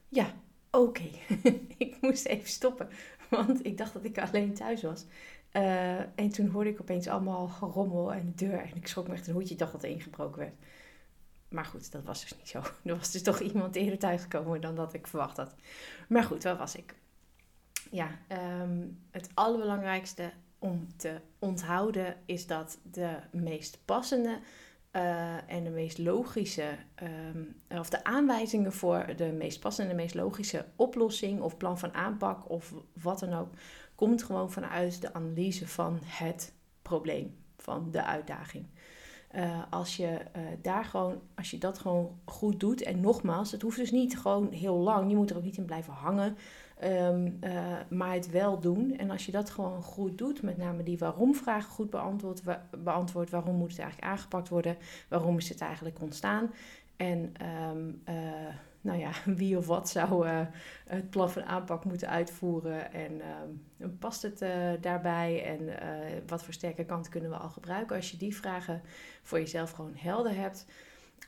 Ja, 0.08 0.34
oké. 0.72 1.10
ik 1.78 1.98
moest 2.02 2.26
even 2.26 2.50
stoppen, 2.50 2.90
want 3.30 3.66
ik 3.66 3.78
dacht 3.78 3.94
dat 3.94 4.04
ik 4.04 4.20
alleen 4.20 4.54
thuis 4.54 4.82
was. 4.82 5.06
Uh, 5.54 6.00
en 6.00 6.30
toen 6.30 6.48
hoorde 6.48 6.70
ik 6.70 6.82
opeens 6.82 7.08
allemaal 7.08 7.48
gerommel 7.48 8.14
en 8.14 8.26
de 8.26 8.46
deur. 8.46 8.60
En 8.60 8.76
ik 8.76 8.88
schrok 8.88 9.08
me 9.08 9.14
echt 9.14 9.28
een 9.28 9.34
hoedje. 9.34 9.56
Dat 9.56 9.84
er 9.84 9.90
ingebroken 9.90 10.40
werd. 10.40 10.56
Maar 11.50 11.66
goed, 11.66 11.92
dat 11.92 12.04
was 12.04 12.22
dus 12.22 12.38
niet 12.38 12.50
zo. 12.50 12.62
Er 12.84 12.98
was 12.98 13.12
dus 13.12 13.24
toch 13.24 13.40
iemand 13.40 13.76
eerder 13.76 14.00
thuisgekomen 14.00 14.62
dan 14.62 14.76
dat 14.76 14.94
ik 14.94 15.08
verwacht 15.08 15.38
had. 15.38 15.56
Maar 16.08 16.24
goed, 16.24 16.44
waar 16.44 16.58
was 16.58 16.76
ik? 16.76 16.96
Ja, 17.92 18.10
um, 18.62 19.00
het 19.12 19.30
allerbelangrijkste 19.34 20.32
om 20.60 20.88
te 20.98 21.22
onthouden 21.40 22.16
is 22.26 22.48
dat 22.48 22.80
de 22.84 23.20
meest 23.32 23.80
passende 23.86 24.40
uh, 24.98 25.52
en 25.52 25.64
de 25.64 25.70
meest 25.70 25.98
logische, 25.98 26.76
um, 27.36 27.56
of 27.80 27.90
de 27.90 28.04
aanwijzingen 28.04 28.74
voor 28.74 29.06
de 29.16 29.32
meest 29.32 29.60
passende 29.60 29.92
en 29.92 29.98
de 29.98 30.04
meest 30.04 30.16
logische 30.16 30.66
oplossing 30.76 31.42
of 31.42 31.58
plan 31.58 31.80
van 31.80 31.94
aanpak 31.94 32.50
of 32.50 32.74
wat 32.94 33.20
dan 33.20 33.34
ook, 33.34 33.50
komt 33.96 34.24
gewoon 34.24 34.52
vanuit 34.52 35.02
de 35.02 35.14
analyse 35.14 35.68
van 35.68 36.00
het 36.04 36.54
probleem, 36.82 37.36
van 37.58 37.92
de 37.92 38.04
uitdaging. 38.04 38.66
Uh, 39.36 39.64
als 39.70 39.96
je 39.96 40.20
uh, 40.36 40.42
daar 40.62 40.86
gewoon, 40.86 41.22
als 41.36 41.52
je 41.52 41.58
dat 41.58 41.80
gewoon 41.80 42.20
goed 42.26 42.60
doet, 42.60 42.82
en 42.82 43.00
nogmaals, 43.00 43.52
het 43.52 43.62
hoeft 43.62 43.78
dus 43.78 43.92
niet 43.92 44.20
gewoon 44.20 44.52
heel 44.52 44.78
lang, 44.78 45.10
je 45.10 45.16
moet 45.16 45.30
er 45.30 45.38
ook 45.38 45.44
niet 45.44 45.58
in 45.58 45.66
blijven 45.66 45.94
hangen, 45.94 46.38
um, 46.84 47.38
uh, 47.44 47.74
maar 47.90 48.14
het 48.14 48.30
wel 48.30 48.60
doen. 48.60 48.98
En 48.98 49.10
als 49.10 49.26
je 49.26 49.32
dat 49.32 49.50
gewoon 49.50 49.82
goed 49.82 50.18
doet, 50.18 50.42
met 50.42 50.58
name 50.58 50.84
die 50.84 50.98
waarom-vragen 50.98 51.72
goed 51.72 51.90
beantwoord, 51.90 52.42
beantwoord, 52.84 53.30
waarom 53.30 53.56
moet 53.56 53.70
het 53.70 53.80
eigenlijk 53.80 54.12
aangepakt 54.12 54.50
worden, 54.50 54.78
waarom 55.08 55.38
is 55.38 55.50
het 55.50 55.62
eigenlijk 55.62 56.02
ontstaan, 56.02 56.52
en 56.96 57.34
um, 57.70 58.02
nou 58.82 59.00
ja, 59.00 59.12
wie 59.42 59.58
of 59.58 59.68
wat 59.68 59.90
zou 59.90 60.28
uh, 60.28 60.42
het 60.88 61.10
plan 61.10 61.32
van 61.32 61.44
aanpak 61.44 61.86
moeten 61.86 62.10
uitvoeren? 62.10 62.94
En 62.94 63.12
uh, 63.78 63.88
past 64.00 64.22
het 64.22 64.40
daarbij? 64.82 65.44
En 65.44 65.70
wat 66.28 66.44
voor 66.44 66.54
sterke 66.54 66.86
kanten 66.86 67.12
kunnen 67.12 67.30
we 67.30 67.38
al 67.38 67.50
gebruiken. 67.50 67.96
Als 67.96 68.12
je 68.12 68.18
die 68.18 68.36
vragen 68.36 68.82
voor 69.22 69.40
jezelf 69.40 69.72
gewoon 69.72 69.96
helder 69.96 70.36
hebt, 70.36 70.66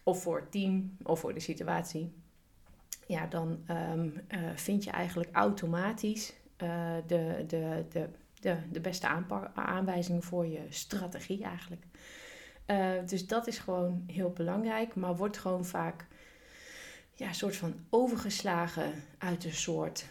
of 0.03 0.21
voor 0.21 0.39
het 0.39 0.51
team 0.51 0.97
of 1.03 1.19
voor 1.19 1.33
de 1.33 1.39
situatie, 1.39 2.11
ja, 3.09 3.27
dan 3.27 3.63
um, 3.69 4.21
vind 4.55 4.83
je 4.83 4.91
eigenlijk 4.91 5.29
automatisch 5.31 6.33
de, 6.57 7.03
de, 7.07 7.45
de, 7.89 8.09
de, 8.39 8.57
de 8.71 8.79
beste 8.79 9.07
aanpak, 9.07 9.49
aanwijzingen 9.55 10.23
voor 10.23 10.47
je 10.47 10.65
strategie 10.69 11.43
eigenlijk. 11.43 11.85
dus 13.09 13.27
dat 13.27 13.47
is 13.47 13.57
gewoon 13.57 14.03
heel 14.07 14.31
belangrijk, 14.31 14.95
maar 14.95 15.15
wordt 15.15 15.37
gewoon 15.37 15.65
vaak 15.65 16.07
ja, 17.13 17.33
soort 17.33 17.55
van 17.55 17.73
overgeslagen 17.89 18.93
uit 19.17 19.43
een 19.45 19.53
soort 19.53 20.05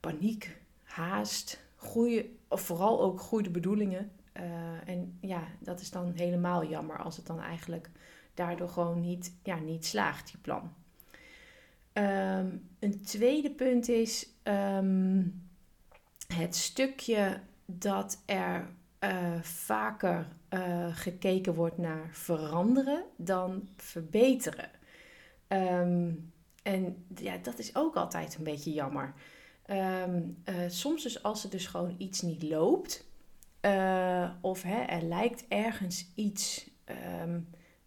paniek, 0.00 0.56
haast, 0.82 1.64
goede, 1.76 2.26
of 2.48 2.60
vooral 2.60 3.00
ook 3.00 3.20
goede 3.20 3.50
bedoelingen. 3.50 4.10
Uh, 4.36 4.88
en 4.88 5.18
ja, 5.20 5.42
dat 5.58 5.80
is 5.80 5.90
dan 5.90 6.12
helemaal 6.16 6.64
jammer 6.64 6.98
als 6.98 7.16
het 7.16 7.26
dan 7.26 7.40
eigenlijk 7.40 7.90
daardoor 8.34 8.68
gewoon 8.68 9.00
niet, 9.00 9.34
ja, 9.42 9.58
niet 9.58 9.86
slaagt, 9.86 10.26
die 10.26 10.40
plan. 10.40 10.72
Um, 11.98 12.68
een 12.78 13.02
tweede 13.04 13.50
punt 13.50 13.88
is 13.88 14.28
um, 14.42 15.42
het 16.34 16.56
stukje 16.56 17.40
dat 17.66 18.22
er 18.26 18.68
uh, 19.04 19.42
vaker 19.42 20.28
uh, 20.50 20.96
gekeken 20.96 21.54
wordt 21.54 21.78
naar 21.78 22.08
veranderen 22.12 23.04
dan 23.16 23.68
verbeteren. 23.76 24.70
Um, 25.48 26.32
en 26.62 27.04
ja, 27.14 27.36
dat 27.36 27.58
is 27.58 27.76
ook 27.76 27.96
altijd 27.96 28.36
een 28.36 28.44
beetje 28.44 28.72
jammer. 28.72 29.14
Uh, 29.66 30.04
soms 30.68 31.02
dus 31.02 31.22
als 31.22 31.44
er 31.44 31.50
dus 31.50 31.66
gewoon 31.66 31.94
iets 31.98 32.22
niet 32.22 32.42
loopt, 32.42 33.06
of 34.40 34.62
hè, 34.62 34.80
er 34.82 35.02
lijkt 35.02 35.44
ergens 35.48 36.12
iets 36.14 36.70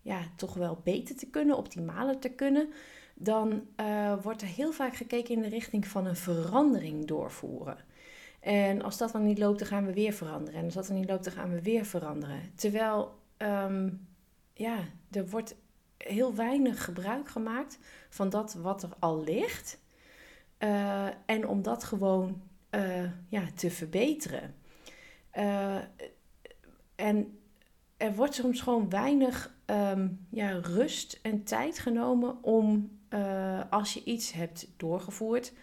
ja, 0.01 0.21
toch 0.35 0.53
wel 0.53 0.81
beter 0.83 1.15
te 1.15 1.29
kunnen, 1.29 1.57
optimaler 1.57 2.19
te 2.19 2.29
kunnen, 2.29 2.73
dan 3.23 3.67
uh, 3.79 4.13
wordt 4.21 4.41
er 4.41 4.47
heel 4.47 4.71
vaak 4.71 4.95
gekeken 4.95 5.35
in 5.35 5.41
de 5.41 5.49
richting 5.49 5.87
van 5.87 6.05
een 6.05 6.15
verandering 6.15 7.05
doorvoeren. 7.05 7.77
En 8.39 8.81
als 8.81 8.97
dat 8.97 9.11
dan 9.11 9.23
niet 9.23 9.37
loopt, 9.37 9.59
dan 9.59 9.67
gaan 9.67 9.85
we 9.85 9.93
weer 9.93 10.13
veranderen. 10.13 10.59
En 10.59 10.65
als 10.65 10.73
dat 10.73 10.87
dan 10.87 10.95
niet 10.95 11.09
loopt, 11.09 11.23
dan 11.23 11.33
gaan 11.33 11.51
we 11.51 11.61
weer 11.61 11.85
veranderen. 11.85 12.51
Terwijl, 12.55 13.19
um, 13.37 14.07
ja, 14.53 14.77
er 15.11 15.29
wordt 15.29 15.55
heel 15.97 16.35
weinig 16.35 16.83
gebruik 16.83 17.29
gemaakt 17.29 17.77
van 18.09 18.29
dat 18.29 18.53
wat 18.53 18.83
er 18.83 18.89
al 18.99 19.23
ligt. 19.23 19.79
Uh, 20.59 21.07
en 21.25 21.47
om 21.47 21.61
dat 21.61 21.83
gewoon 21.83 22.41
uh, 22.71 23.03
ja, 23.27 23.43
te 23.55 23.71
verbeteren. 23.71 24.55
En 26.95 27.39
er 28.01 28.15
wordt 28.15 28.33
soms 28.33 28.61
gewoon 28.61 28.89
weinig 28.89 29.53
um, 29.65 30.25
ja, 30.29 30.59
rust 30.61 31.19
en 31.21 31.43
tijd 31.43 31.79
genomen 31.79 32.43
om 32.43 32.99
als 33.69 33.93
je 33.93 34.03
iets 34.03 34.31
hebt 34.31 34.67
doorgevoerd. 34.77 35.53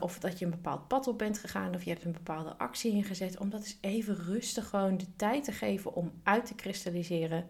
of 0.00 0.18
dat 0.18 0.38
je 0.38 0.44
een 0.44 0.50
bepaald 0.50 0.88
pad 0.88 1.06
op 1.06 1.18
bent 1.18 1.38
gegaan 1.38 1.74
of 1.74 1.82
je 1.82 1.90
hebt 1.90 2.04
een 2.04 2.12
bepaalde 2.12 2.56
actie 2.56 2.92
ingezet. 2.92 3.38
Om 3.38 3.50
dat 3.50 3.60
eens 3.60 3.78
even 3.80 4.16
rustig 4.16 4.68
gewoon 4.68 4.96
de 4.96 5.16
tijd 5.16 5.44
te 5.44 5.52
geven 5.52 5.94
om 5.94 6.12
uit 6.22 6.46
te 6.46 6.54
kristalliseren. 6.54 7.44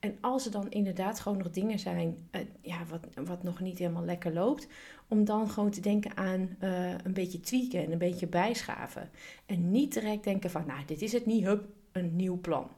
En 0.00 0.18
als 0.20 0.46
er 0.46 0.52
dan 0.52 0.70
inderdaad 0.70 1.20
gewoon 1.20 1.38
nog 1.38 1.50
dingen 1.50 1.78
zijn 1.78 2.28
uh, 2.32 2.40
ja, 2.60 2.78
wat, 2.88 3.26
wat 3.26 3.42
nog 3.42 3.60
niet 3.60 3.78
helemaal 3.78 4.04
lekker 4.04 4.32
loopt, 4.32 4.66
om 5.08 5.24
dan 5.24 5.50
gewoon 5.50 5.70
te 5.70 5.80
denken 5.80 6.16
aan 6.16 6.56
een 7.04 7.12
beetje 7.12 7.40
tweaken 7.40 7.84
en 7.84 7.92
een 7.92 7.98
beetje 7.98 8.26
bijschaven. 8.26 9.10
En 9.46 9.70
niet 9.70 9.92
direct 9.92 10.24
denken 10.24 10.50
van, 10.50 10.66
nou, 10.66 10.84
dit 10.86 11.02
is 11.02 11.12
het 11.12 11.26
niet, 11.26 11.44
hup, 11.44 11.64
een 11.92 12.16
nieuw 12.16 12.40
plan. 12.40 12.70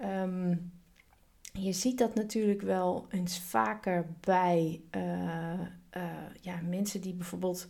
Um, 0.00 0.72
je 1.52 1.72
ziet 1.72 1.98
dat 1.98 2.14
natuurlijk 2.14 2.62
wel 2.62 3.06
eens 3.10 3.40
vaker 3.40 4.06
bij 4.20 4.80
uh, 4.96 5.60
ja, 6.40 6.60
mensen 6.68 7.00
die 7.00 7.14
bijvoorbeeld 7.14 7.68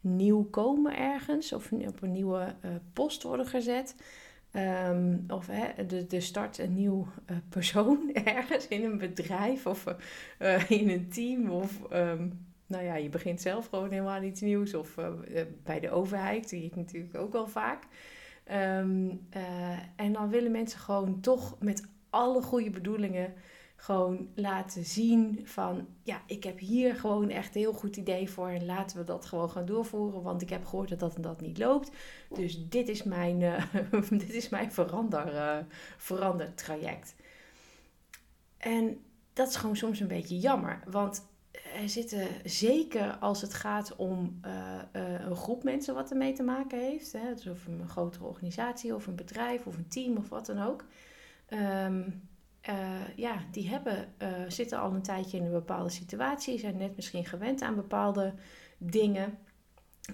nieuw 0.00 0.44
komen 0.44 0.96
ergens 0.96 1.52
of 1.52 1.72
op 1.72 2.02
een 2.02 2.12
nieuwe 2.12 2.54
post 2.92 3.22
worden 3.22 3.46
gezet. 3.46 3.96
Um, 4.88 5.24
of 5.28 5.46
hè, 5.46 5.86
de, 5.86 6.06
de 6.06 6.20
start 6.20 6.58
een 6.58 6.74
nieuw 6.74 7.06
persoon 7.48 8.14
ergens 8.24 8.68
in 8.68 8.84
een 8.84 8.98
bedrijf 8.98 9.66
of 9.66 9.84
in 10.68 10.90
een 10.90 11.08
team. 11.08 11.50
Of 11.50 11.92
um, 11.92 12.46
nou 12.66 12.84
ja, 12.84 12.94
je 12.94 13.08
begint 13.08 13.40
zelf 13.40 13.68
gewoon 13.68 13.90
helemaal 13.90 14.22
iets 14.22 14.40
nieuws. 14.40 14.74
Of 14.74 14.94
bij 15.62 15.80
de 15.80 15.90
overheid, 15.90 16.48
die 16.48 16.62
je 16.62 16.70
natuurlijk 16.74 17.16
ook 17.16 17.32
wel 17.32 17.46
vaak. 17.48 17.82
Um, 18.50 19.28
en 19.96 20.12
dan 20.12 20.28
willen 20.28 20.50
mensen 20.50 20.80
gewoon 20.80 21.20
toch 21.20 21.56
met 21.60 21.88
alle 22.10 22.42
goede 22.42 22.70
bedoelingen 22.70 23.34
gewoon 23.82 24.28
laten 24.34 24.84
zien 24.84 25.40
van 25.44 25.88
ja, 26.02 26.22
ik 26.26 26.44
heb 26.44 26.58
hier 26.58 26.94
gewoon 26.94 27.28
echt 27.28 27.54
een 27.54 27.60
heel 27.60 27.72
goed 27.72 27.96
idee 27.96 28.30
voor 28.30 28.48
en 28.48 28.64
laten 28.64 28.98
we 28.98 29.04
dat 29.04 29.26
gewoon 29.26 29.50
gaan 29.50 29.66
doorvoeren, 29.66 30.22
want 30.22 30.42
ik 30.42 30.50
heb 30.50 30.64
gehoord 30.64 30.88
dat 30.88 30.98
dat 30.98 31.14
en 31.14 31.22
dat 31.22 31.40
niet 31.40 31.58
loopt. 31.58 31.90
Dus 32.34 32.68
dit 32.68 32.88
is 32.88 33.02
mijn, 33.02 33.40
uh, 33.40 33.64
dit 34.10 34.32
is 34.32 34.48
mijn 34.48 34.72
verander, 34.72 35.34
uh, 35.34 35.56
verandertraject. 35.96 37.14
En 38.56 39.04
dat 39.32 39.48
is 39.48 39.56
gewoon 39.56 39.76
soms 39.76 40.00
een 40.00 40.08
beetje 40.08 40.38
jammer, 40.38 40.82
want 40.90 41.26
er 41.52 41.88
zitten 41.88 42.28
zeker 42.44 43.16
als 43.16 43.40
het 43.40 43.54
gaat 43.54 43.96
om 43.96 44.40
uh, 44.46 44.78
een 45.20 45.36
groep 45.36 45.62
mensen 45.64 45.94
wat 45.94 46.10
ermee 46.10 46.32
te 46.32 46.42
maken 46.42 46.78
heeft, 46.78 47.12
hè, 47.12 47.34
dus 47.34 47.46
of 47.46 47.66
een 47.66 47.88
grotere 47.88 48.24
organisatie 48.24 48.94
of 48.94 49.06
een 49.06 49.16
bedrijf 49.16 49.66
of 49.66 49.76
een 49.76 49.88
team 49.88 50.16
of 50.16 50.28
wat 50.28 50.46
dan 50.46 50.62
ook. 50.62 50.84
Um, 51.48 52.28
uh, 52.68 53.16
ja, 53.16 53.42
die 53.50 53.68
hebben, 53.68 54.14
zitten 54.48 54.78
al 54.78 54.94
een 54.94 55.02
tijdje 55.02 55.36
in 55.36 55.44
een 55.44 55.50
bepaalde 55.50 55.90
situatie, 55.90 56.58
zijn 56.58 56.76
net 56.76 56.96
misschien 56.96 57.24
gewend 57.24 57.62
aan 57.62 57.74
bepaalde 57.74 58.34
dingen. 58.78 59.38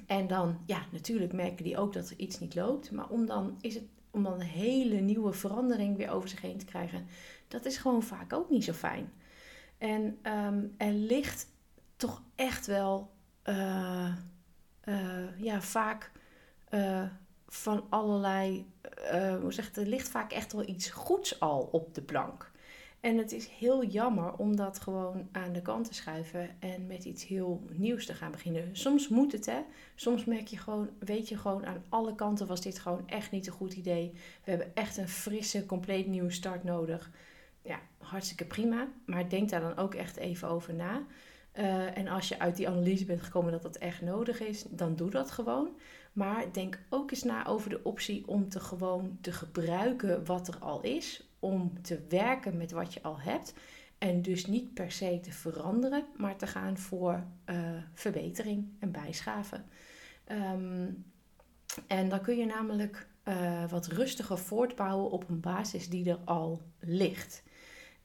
En 0.07 0.27
dan, 0.27 0.59
ja, 0.67 0.87
natuurlijk 0.93 1.33
merken 1.33 1.65
die 1.65 1.79
ook 1.79 1.93
dat 1.93 2.11
er 2.11 2.19
iets 2.19 2.39
niet 2.39 2.55
loopt. 2.55 2.91
Maar 2.91 3.09
om 3.09 3.27
dan, 3.27 3.59
is 3.61 3.75
het, 3.75 3.85
om 4.11 4.23
dan 4.23 4.33
een 4.33 4.41
hele 4.41 5.01
nieuwe 5.01 5.33
verandering 5.33 5.97
weer 5.97 6.11
over 6.11 6.29
zich 6.29 6.41
heen 6.41 6.59
te 6.59 6.65
krijgen, 6.65 7.07
dat 7.49 7.65
is 7.65 7.77
gewoon 7.77 8.03
vaak 8.03 8.33
ook 8.33 8.51
niet 8.51 8.65
zo 8.65 8.73
fijn. 8.73 9.13
En 9.79 10.19
um, 10.23 10.75
er 10.77 10.93
ligt 10.93 11.47
toch 11.97 12.23
echt 12.35 12.67
wel, 12.67 13.11
uh, 13.45 14.13
ja, 15.37 15.61
vaak 15.61 16.11
van 17.47 17.87
allerlei, 17.89 18.67
hoe 19.41 19.53
zeg 19.53 19.67
het, 19.67 19.77
er 19.77 19.87
ligt 19.87 20.09
vaak 20.09 20.33
echt 20.33 20.53
wel 20.53 20.69
iets 20.69 20.91
goeds 20.91 21.41
al 21.41 21.69
op 21.73 21.95
de 21.95 22.03
plank. 22.03 22.51
En 23.01 23.19
het 23.19 23.33
is 23.33 23.47
heel 23.47 23.85
jammer 23.85 24.33
om 24.33 24.57
dat 24.57 24.81
gewoon 24.81 25.29
aan 25.33 25.53
de 25.53 25.63
kant 25.63 25.87
te 25.87 25.95
schuiven 25.95 26.61
en 26.61 26.87
met 26.87 27.05
iets 27.05 27.27
heel 27.27 27.65
nieuws 27.73 28.07
te 28.07 28.15
gaan 28.15 28.31
beginnen. 28.31 28.77
Soms 28.77 29.09
moet 29.09 29.33
het, 29.33 29.47
hè. 29.47 29.61
Soms 29.95 30.25
merk 30.25 30.47
je 30.47 30.57
gewoon, 30.57 30.89
weet 30.99 31.29
je 31.29 31.39
gewoon 31.39 31.67
aan 31.67 31.85
alle 31.89 32.15
kanten 32.15 32.47
was 32.47 32.61
dit 32.61 32.79
gewoon 32.79 33.09
echt 33.09 33.31
niet 33.31 33.47
een 33.47 33.53
goed 33.53 33.73
idee. 33.73 34.13
We 34.45 34.51
hebben 34.51 34.75
echt 34.75 34.97
een 34.97 35.09
frisse, 35.09 35.67
compleet 35.67 36.07
nieuwe 36.07 36.31
start 36.31 36.65
nodig. 36.65 37.11
Ja, 37.69 37.81
hartstikke 37.99 38.45
prima. 38.45 38.89
Maar 39.07 39.29
denk 39.29 39.49
daar 39.49 39.61
dan 39.61 39.77
ook 39.77 39.95
echt 39.95 40.17
even 40.17 40.49
over 40.49 40.75
na. 40.75 41.07
Eh, 41.53 41.97
en 41.97 42.09
als 42.09 42.29
je 42.29 42.39
uit 42.39 42.57
die 42.57 42.69
analyse 42.69 43.05
bent 43.05 43.23
gekomen 43.23 43.53
dat 43.53 43.63
dat 43.63 43.77
echt 43.77 44.03
nodig 44.03 44.41
is, 44.41 44.65
dan 44.71 44.97
doe 44.97 45.11
dat 45.11 45.31
gewoon. 45.31 45.69
Maar 46.13 46.53
denk 46.53 46.79
ook 46.91 47.11
eens 47.11 47.23
na 47.23 47.47
over 47.47 47.71
de 47.71 47.85
optie 47.85 48.29
om 48.29 48.49
te 48.49 48.61
gewoon 48.61 49.19
te 49.21 49.33
gebruiken 49.33 50.25
wat 50.25 50.49
er 50.49 50.59
al 50.59 50.81
is. 50.83 51.29
Om 51.39 51.83
te 51.83 52.01
werken 52.09 52.57
met 52.57 52.71
wat 52.71 52.95
je 52.95 53.03
al 53.03 53.21
hebt. 53.21 53.55
En 53.99 54.23
dus 54.23 54.47
niet 54.47 54.75
per 54.75 54.93
se 54.93 55.21
te 55.23 55.33
veranderen, 55.33 56.05
maar 56.17 56.37
te 56.37 56.47
gaan 56.47 56.79
voor 56.79 57.25
uh, 57.51 57.57
verbetering 57.95 58.69
en 58.79 58.93
bijschaven. 58.93 59.65
Ehm, 60.25 60.91
en 61.87 62.09
dan 62.09 62.21
kun 62.21 62.37
je 62.37 62.47
namelijk 62.47 63.09
uh, 63.25 63.71
wat 63.71 63.87
rustiger 63.87 64.39
voortbouwen 64.39 65.11
op 65.11 65.29
een 65.29 65.41
basis 65.41 65.89
die 65.89 66.11
er 66.11 66.19
al 66.25 66.63
ligt. 66.79 67.43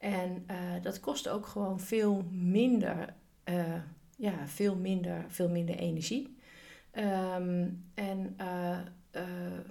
En 0.04 0.44
uh, 0.50 0.82
dat 0.82 1.00
kost 1.00 1.28
ook 1.28 1.46
gewoon 1.46 1.80
veel 1.80 2.24
minder, 2.30 3.14
ja, 4.16 4.46
veel 4.46 4.76
minder, 4.76 5.24
veel 5.28 5.48
minder 5.48 5.76
energie. 5.76 6.36
Um, 6.92 7.84
en 7.94 8.36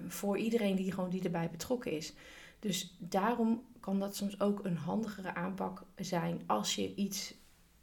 voor 0.08 0.38
iedereen 0.38 0.76
die, 0.76 0.92
gewoon, 0.92 1.10
die 1.10 1.22
erbij 1.22 1.50
betrokken 1.50 1.92
is. 1.92 2.14
Dus 2.58 2.96
daarom 2.98 3.62
kan 3.80 4.00
dat 4.00 4.16
soms 4.16 4.40
ook 4.40 4.64
een 4.64 4.76
handigere 4.76 5.34
aanpak 5.34 5.82
zijn 5.96 6.40
als 6.46 6.74
je 6.74 6.94
iets 6.94 7.34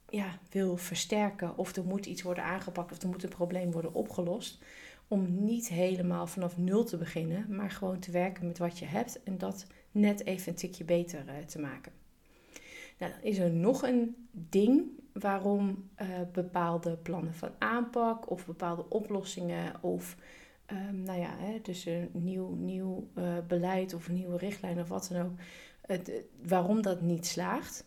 ja, 0.09 0.39
wil 0.49 0.77
versterken 0.77 1.57
of 1.57 1.75
er 1.75 1.85
moet 1.85 2.05
iets 2.05 2.21
worden 2.21 2.43
aangepakt 2.43 2.91
of 2.91 3.01
er 3.01 3.07
moet 3.07 3.23
een 3.23 3.29
probleem 3.29 3.71
worden 3.71 3.93
opgelost. 3.93 4.63
Om 5.07 5.43
niet 5.43 5.67
helemaal 5.67 6.27
vanaf 6.27 6.57
nul 6.57 6.83
te 6.83 6.97
beginnen, 6.97 7.55
maar 7.55 7.71
gewoon 7.71 7.99
te 7.99 8.11
werken 8.11 8.47
met 8.47 8.57
wat 8.57 8.79
je 8.79 8.85
hebt 8.85 9.23
en 9.23 9.37
dat 9.37 9.65
net 9.91 10.25
even 10.25 10.49
een 10.49 10.57
tikje 10.57 10.83
beter 10.83 11.45
te 11.45 11.59
maken. 11.59 12.00
Nou, 13.01 13.13
dan 13.13 13.21
is 13.21 13.37
er 13.37 13.51
nog 13.51 13.83
een 13.83 14.15
ding 14.31 14.83
waarom 15.13 15.89
uh, 16.01 16.07
bepaalde 16.31 16.97
plannen 16.97 17.33
van 17.33 17.49
aanpak 17.57 18.29
of 18.29 18.45
bepaalde 18.45 18.89
oplossingen 18.89 19.83
of 19.83 20.15
um, 20.71 21.01
nou 21.03 21.19
ja, 21.19 21.35
hè, 21.37 21.59
dus 21.61 21.85
een 21.85 22.09
nieuw, 22.11 22.49
nieuw 22.49 23.07
uh, 23.17 23.23
beleid 23.47 23.93
of 23.93 24.09
nieuwe 24.09 24.37
richtlijn 24.37 24.79
of 24.79 24.87
wat 24.87 25.09
dan 25.11 25.21
ook, 25.21 25.31
het, 25.81 26.11
waarom 26.47 26.81
dat 26.81 27.01
niet 27.01 27.25
slaagt, 27.25 27.85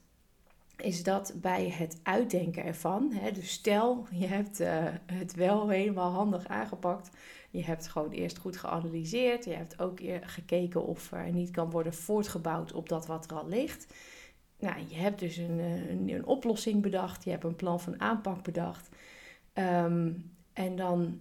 is 0.76 1.02
dat 1.02 1.34
bij 1.40 1.68
het 1.68 2.00
uitdenken 2.02 2.64
ervan, 2.64 3.12
hè, 3.12 3.32
dus 3.32 3.52
stel 3.52 4.06
je 4.10 4.26
hebt 4.26 4.60
uh, 4.60 4.84
het 5.12 5.34
wel 5.34 5.68
helemaal 5.68 6.10
handig 6.10 6.46
aangepakt, 6.46 7.10
je 7.50 7.64
hebt 7.64 7.88
gewoon 7.88 8.10
eerst 8.10 8.38
goed 8.38 8.56
geanalyseerd, 8.56 9.44
je 9.44 9.54
hebt 9.54 9.80
ook 9.80 10.00
gekeken 10.20 10.86
of 10.86 11.12
er 11.12 11.32
niet 11.32 11.50
kan 11.50 11.70
worden 11.70 11.94
voortgebouwd 11.94 12.72
op 12.72 12.88
dat 12.88 13.06
wat 13.06 13.30
er 13.30 13.36
al 13.36 13.48
ligt. 13.48 13.86
Nou, 14.64 14.84
je 14.88 14.94
hebt 14.94 15.18
dus 15.18 15.36
een, 15.36 15.58
een, 15.58 16.08
een 16.08 16.26
oplossing 16.26 16.82
bedacht, 16.82 17.24
je 17.24 17.30
hebt 17.30 17.44
een 17.44 17.56
plan 17.56 17.80
van 17.80 18.00
aanpak 18.00 18.42
bedacht. 18.42 18.88
Um, 19.54 20.30
en 20.52 20.76
dan 20.76 21.20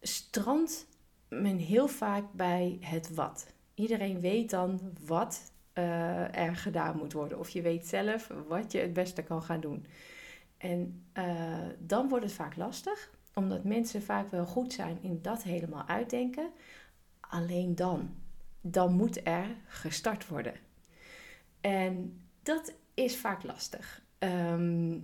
strandt 0.00 0.86
men 1.28 1.56
heel 1.56 1.88
vaak 1.88 2.24
bij 2.32 2.78
het 2.80 3.14
wat. 3.14 3.46
Iedereen 3.74 4.20
weet 4.20 4.50
dan 4.50 4.80
wat 5.06 5.52
uh, 5.74 6.36
er 6.36 6.56
gedaan 6.56 6.96
moet 6.96 7.12
worden. 7.12 7.38
Of 7.38 7.48
je 7.48 7.62
weet 7.62 7.86
zelf 7.86 8.30
wat 8.48 8.72
je 8.72 8.78
het 8.78 8.92
beste 8.92 9.22
kan 9.22 9.42
gaan 9.42 9.60
doen. 9.60 9.86
En 10.56 11.04
uh, 11.14 11.68
dan 11.78 12.08
wordt 12.08 12.24
het 12.24 12.34
vaak 12.34 12.56
lastig, 12.56 13.10
omdat 13.34 13.64
mensen 13.64 14.02
vaak 14.02 14.30
wel 14.30 14.46
goed 14.46 14.72
zijn 14.72 14.98
in 15.02 15.18
dat 15.22 15.42
helemaal 15.42 15.86
uitdenken. 15.86 16.50
Alleen 17.20 17.74
dan, 17.74 18.14
dan 18.60 18.92
moet 18.92 19.26
er 19.26 19.46
gestart 19.66 20.28
worden. 20.28 20.54
En 21.60 22.20
dat 22.46 22.72
is 22.94 23.16
vaak 23.16 23.42
lastig. 23.42 24.02
Um, 24.18 24.92
uh, 24.92 25.02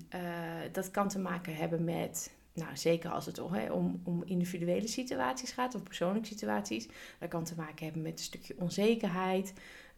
dat 0.73 0.91
kan 0.91 1.09
te 1.09 1.19
maken 1.19 1.57
hebben 1.57 1.85
met 1.85 2.33
nou, 2.55 2.77
zeker 2.77 3.11
als 3.11 3.27
het 3.27 3.41
om, 3.71 4.01
om 4.05 4.23
individuele 4.25 4.89
situaties 4.89 5.51
gaat 5.53 5.75
of 5.75 5.83
persoonlijke 5.83 6.29
situaties. 6.29 6.89
Dat 7.19 7.29
kan 7.29 7.45
te 7.45 7.55
maken 7.57 7.85
hebben 7.85 8.03
met 8.03 8.13
een 8.13 8.19
stukje 8.19 8.55
onzekerheid. 8.59 9.53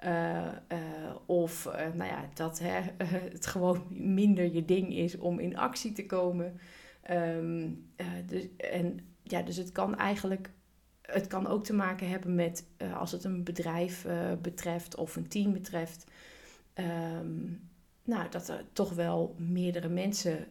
Uh, 0.04 0.46
uh, 0.72 0.78
of 1.26 1.64
nou 1.94 2.10
ja, 2.10 2.28
dat 2.34 2.60
het 3.32 3.46
gewoon 3.46 3.86
minder 3.90 4.54
je 4.54 4.64
ding 4.64 4.94
is 4.94 5.18
om 5.18 5.38
in 5.38 5.56
actie 5.56 5.92
te 5.92 6.06
komen. 6.06 6.60
Um, 7.10 7.90
dus, 8.26 8.48
en 8.56 9.00
ja, 9.22 9.42
dus 9.42 9.56
het 9.56 9.72
kan 9.72 9.96
eigenlijk. 9.96 10.50
Het 11.02 11.26
kan 11.26 11.46
ook 11.46 11.64
te 11.64 11.74
maken 11.74 12.08
hebben 12.08 12.34
met 12.34 12.66
als 12.94 13.12
het 13.12 13.24
een 13.24 13.44
bedrijf 13.44 14.06
betreft 14.42 14.96
of 14.96 15.16
een 15.16 15.28
team 15.28 15.52
betreft. 15.52 16.06
Um, 16.74 17.68
nou, 18.04 18.28
dat 18.30 18.48
er 18.48 18.64
toch 18.72 18.92
wel 18.92 19.34
meerdere 19.38 19.88
mensen 19.88 20.46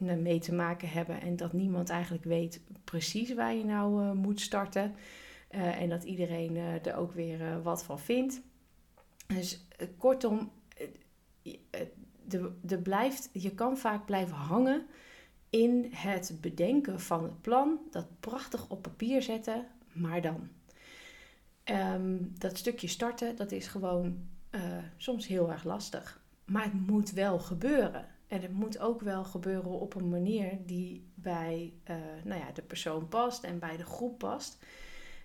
uh, 0.00 0.14
mee 0.14 0.38
te 0.38 0.54
maken 0.54 0.88
hebben 0.88 1.20
en 1.20 1.36
dat 1.36 1.52
niemand 1.52 1.88
eigenlijk 1.88 2.24
weet 2.24 2.60
precies 2.84 3.34
waar 3.34 3.54
je 3.54 3.64
nou 3.64 4.04
uh, 4.04 4.12
moet 4.12 4.40
starten. 4.40 4.94
Uh, 5.50 5.80
en 5.80 5.88
dat 5.88 6.04
iedereen 6.04 6.56
er 6.56 6.96
ook 6.96 7.12
weer 7.12 7.62
wat 7.62 7.84
van 7.84 7.98
vindt. 7.98 8.40
Dus 9.26 9.66
kortom, 9.98 10.50
de, 12.24 12.52
de 12.60 12.78
blijft, 12.78 13.30
je 13.32 13.54
kan 13.54 13.76
vaak 13.76 14.06
blijven 14.06 14.36
hangen 14.36 14.86
in 15.50 15.88
het 15.90 16.38
bedenken 16.40 17.00
van 17.00 17.22
het 17.22 17.40
plan, 17.40 17.80
dat 17.90 18.06
prachtig 18.20 18.68
op 18.68 18.82
papier 18.82 19.22
zetten, 19.22 19.66
maar 19.92 20.20
dan. 20.20 20.48
Um, 21.64 22.32
dat 22.38 22.56
stukje 22.56 22.88
starten, 22.88 23.36
dat 23.36 23.52
is 23.52 23.66
gewoon 23.66 24.28
soms 24.96 25.26
heel 25.26 25.50
erg 25.50 25.64
lastig. 25.64 26.22
Maar 26.44 26.64
het 26.64 26.86
moet 26.86 27.12
wel 27.12 27.38
gebeuren. 27.38 28.06
En 28.26 28.42
het 28.42 28.52
moet 28.52 28.78
ook 28.78 29.00
wel 29.00 29.24
gebeuren 29.24 29.70
op 29.70 29.94
een 29.94 30.08
manier 30.08 30.58
die 30.66 31.10
bij 31.14 31.72
uh, 31.90 31.96
nou 32.24 32.40
ja, 32.40 32.52
de 32.52 32.62
persoon 32.62 33.08
past 33.08 33.44
en 33.44 33.58
bij 33.58 33.76
de 33.76 33.84
groep 33.84 34.18
past. 34.18 34.58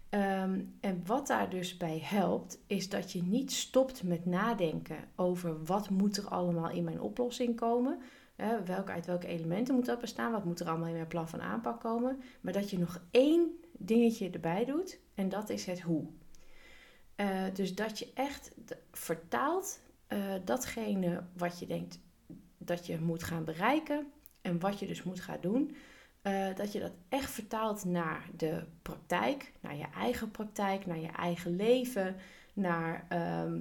Um, 0.09 0.75
en 0.79 1.01
wat 1.05 1.27
daar 1.27 1.49
dus 1.49 1.77
bij 1.77 1.99
helpt, 2.03 2.59
is 2.67 2.89
dat 2.89 3.11
je 3.11 3.23
niet 3.23 3.51
stopt 3.51 4.03
met 4.03 4.25
nadenken 4.25 4.97
over 5.15 5.63
wat 5.65 5.89
moet 5.89 6.17
er 6.17 6.27
allemaal 6.27 6.69
in 6.69 6.83
mijn 6.83 7.01
oplossing 7.01 7.55
komen. 7.55 7.99
Welke, 8.65 8.91
uit 8.91 9.05
welke 9.05 9.27
elementen 9.27 9.75
moet 9.75 9.85
dat 9.85 9.99
bestaan? 9.99 10.31
Wat 10.31 10.45
moet 10.45 10.59
er 10.59 10.67
allemaal 10.69 10.87
in 10.87 10.93
mijn 10.93 11.07
plan 11.07 11.29
van 11.29 11.41
aanpak 11.41 11.79
komen? 11.79 12.21
Maar 12.41 12.53
dat 12.53 12.69
je 12.69 12.79
nog 12.79 13.01
één 13.11 13.49
dingetje 13.71 14.29
erbij 14.29 14.65
doet 14.65 14.99
en 15.13 15.29
dat 15.29 15.49
is 15.49 15.65
het 15.65 15.81
hoe. 15.81 16.07
Uh, 17.17 17.43
dus 17.53 17.75
dat 17.75 17.99
je 17.99 18.11
echt 18.13 18.51
vertaalt 18.91 19.79
uh, 20.09 20.19
datgene 20.45 21.23
wat 21.37 21.59
je 21.59 21.65
denkt 21.65 21.99
dat 22.57 22.85
je 22.85 22.99
moet 22.99 23.23
gaan 23.23 23.43
bereiken 23.43 24.07
en 24.41 24.59
wat 24.59 24.79
je 24.79 24.87
dus 24.87 25.03
moet 25.03 25.19
gaan 25.19 25.37
doen, 25.41 25.75
uh, 26.23 26.55
dat 26.55 26.71
je 26.71 26.79
dat 26.79 26.91
echt 27.09 27.29
vertaalt 27.29 27.85
naar 27.85 28.29
de 28.35 28.63
praktijk, 28.81 29.53
naar 29.59 29.75
je 29.75 29.85
eigen 29.95 30.31
praktijk, 30.31 30.85
naar 30.85 30.99
je 30.99 31.11
eigen 31.11 31.55
leven, 31.55 32.15
naar 32.53 33.07
uh, 33.11 33.51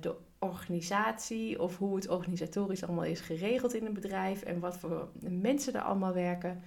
de 0.00 0.16
organisatie 0.38 1.62
of 1.62 1.78
hoe 1.78 1.94
het 1.94 2.08
organisatorisch 2.08 2.84
allemaal 2.84 3.04
is 3.04 3.20
geregeld 3.20 3.74
in 3.74 3.86
een 3.86 3.94
bedrijf 3.94 4.42
en 4.42 4.60
wat 4.60 4.78
voor 4.78 5.08
mensen 5.20 5.74
er 5.74 5.80
allemaal 5.80 6.12
werken. 6.12 6.62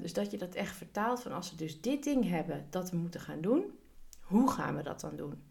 Dus 0.00 0.12
dat 0.12 0.30
je 0.30 0.38
dat 0.38 0.54
echt 0.54 0.76
vertaalt 0.76 1.22
van 1.22 1.32
als 1.32 1.50
we 1.50 1.56
dus 1.56 1.80
dit 1.80 2.04
ding 2.04 2.28
hebben 2.28 2.66
dat 2.70 2.90
we 2.90 2.96
moeten 2.96 3.20
gaan 3.20 3.40
doen, 3.40 3.64
hoe 4.24 4.50
gaan 4.50 4.76
we 4.76 4.82
dat 4.82 5.00
dan 5.00 5.16
doen? 5.16 5.42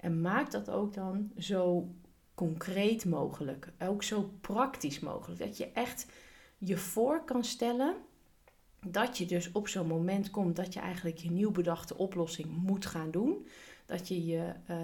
En 0.00 0.20
maak 0.20 0.50
dat 0.50 0.70
ook 0.70 0.94
dan 0.94 1.30
zo 1.38 1.88
concreet 2.34 3.04
mogelijk. 3.04 3.72
Ook 3.78 4.02
zo 4.02 4.30
praktisch 4.40 5.00
mogelijk. 5.00 5.40
Dat 5.40 5.56
je 5.56 5.72
echt 5.72 6.06
je 6.58 6.76
voor 6.76 7.24
kan 7.24 7.44
stellen 7.44 7.94
dat 8.86 9.18
je 9.18 9.26
dus 9.26 9.52
op 9.52 9.68
zo'n 9.68 9.86
moment 9.86 10.30
komt 10.30 10.56
dat 10.56 10.72
je 10.72 10.80
eigenlijk 10.80 11.16
je 11.16 11.30
nieuw 11.30 11.50
bedachte 11.50 11.96
oplossing 11.96 12.48
moet 12.56 12.86
gaan 12.86 13.10
doen. 13.10 13.46
Dat 13.86 14.08
je 14.08 14.26
je 14.26 14.52
uh, 14.70 14.76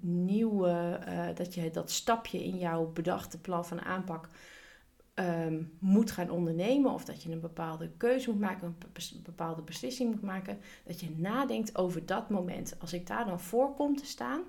nieuwe, 0.00 1.00
uh, 1.08 1.26
dat 1.34 1.54
je 1.54 1.70
dat 1.70 1.90
stapje 1.90 2.44
in 2.44 2.58
jouw 2.58 2.92
bedachte 2.92 3.40
plan 3.40 3.66
van 3.66 3.80
aanpak 3.80 4.28
um, 5.20 5.72
moet 5.78 6.10
gaan 6.10 6.30
ondernemen. 6.30 6.92
Of 6.92 7.04
dat 7.04 7.22
je 7.22 7.32
een 7.32 7.40
bepaalde 7.40 7.90
keuze 7.96 8.30
moet 8.30 8.40
maken, 8.40 8.76
een 8.92 9.22
bepaalde 9.22 9.62
beslissing 9.62 10.10
moet 10.10 10.22
maken. 10.22 10.58
Dat 10.84 11.00
je 11.00 11.10
nadenkt 11.16 11.76
over 11.76 12.06
dat 12.06 12.30
moment. 12.30 12.74
Als 12.78 12.92
ik 12.92 13.06
daar 13.06 13.26
dan 13.26 13.40
voor 13.40 13.74
kom 13.74 13.96
te 13.96 14.06
staan, 14.06 14.42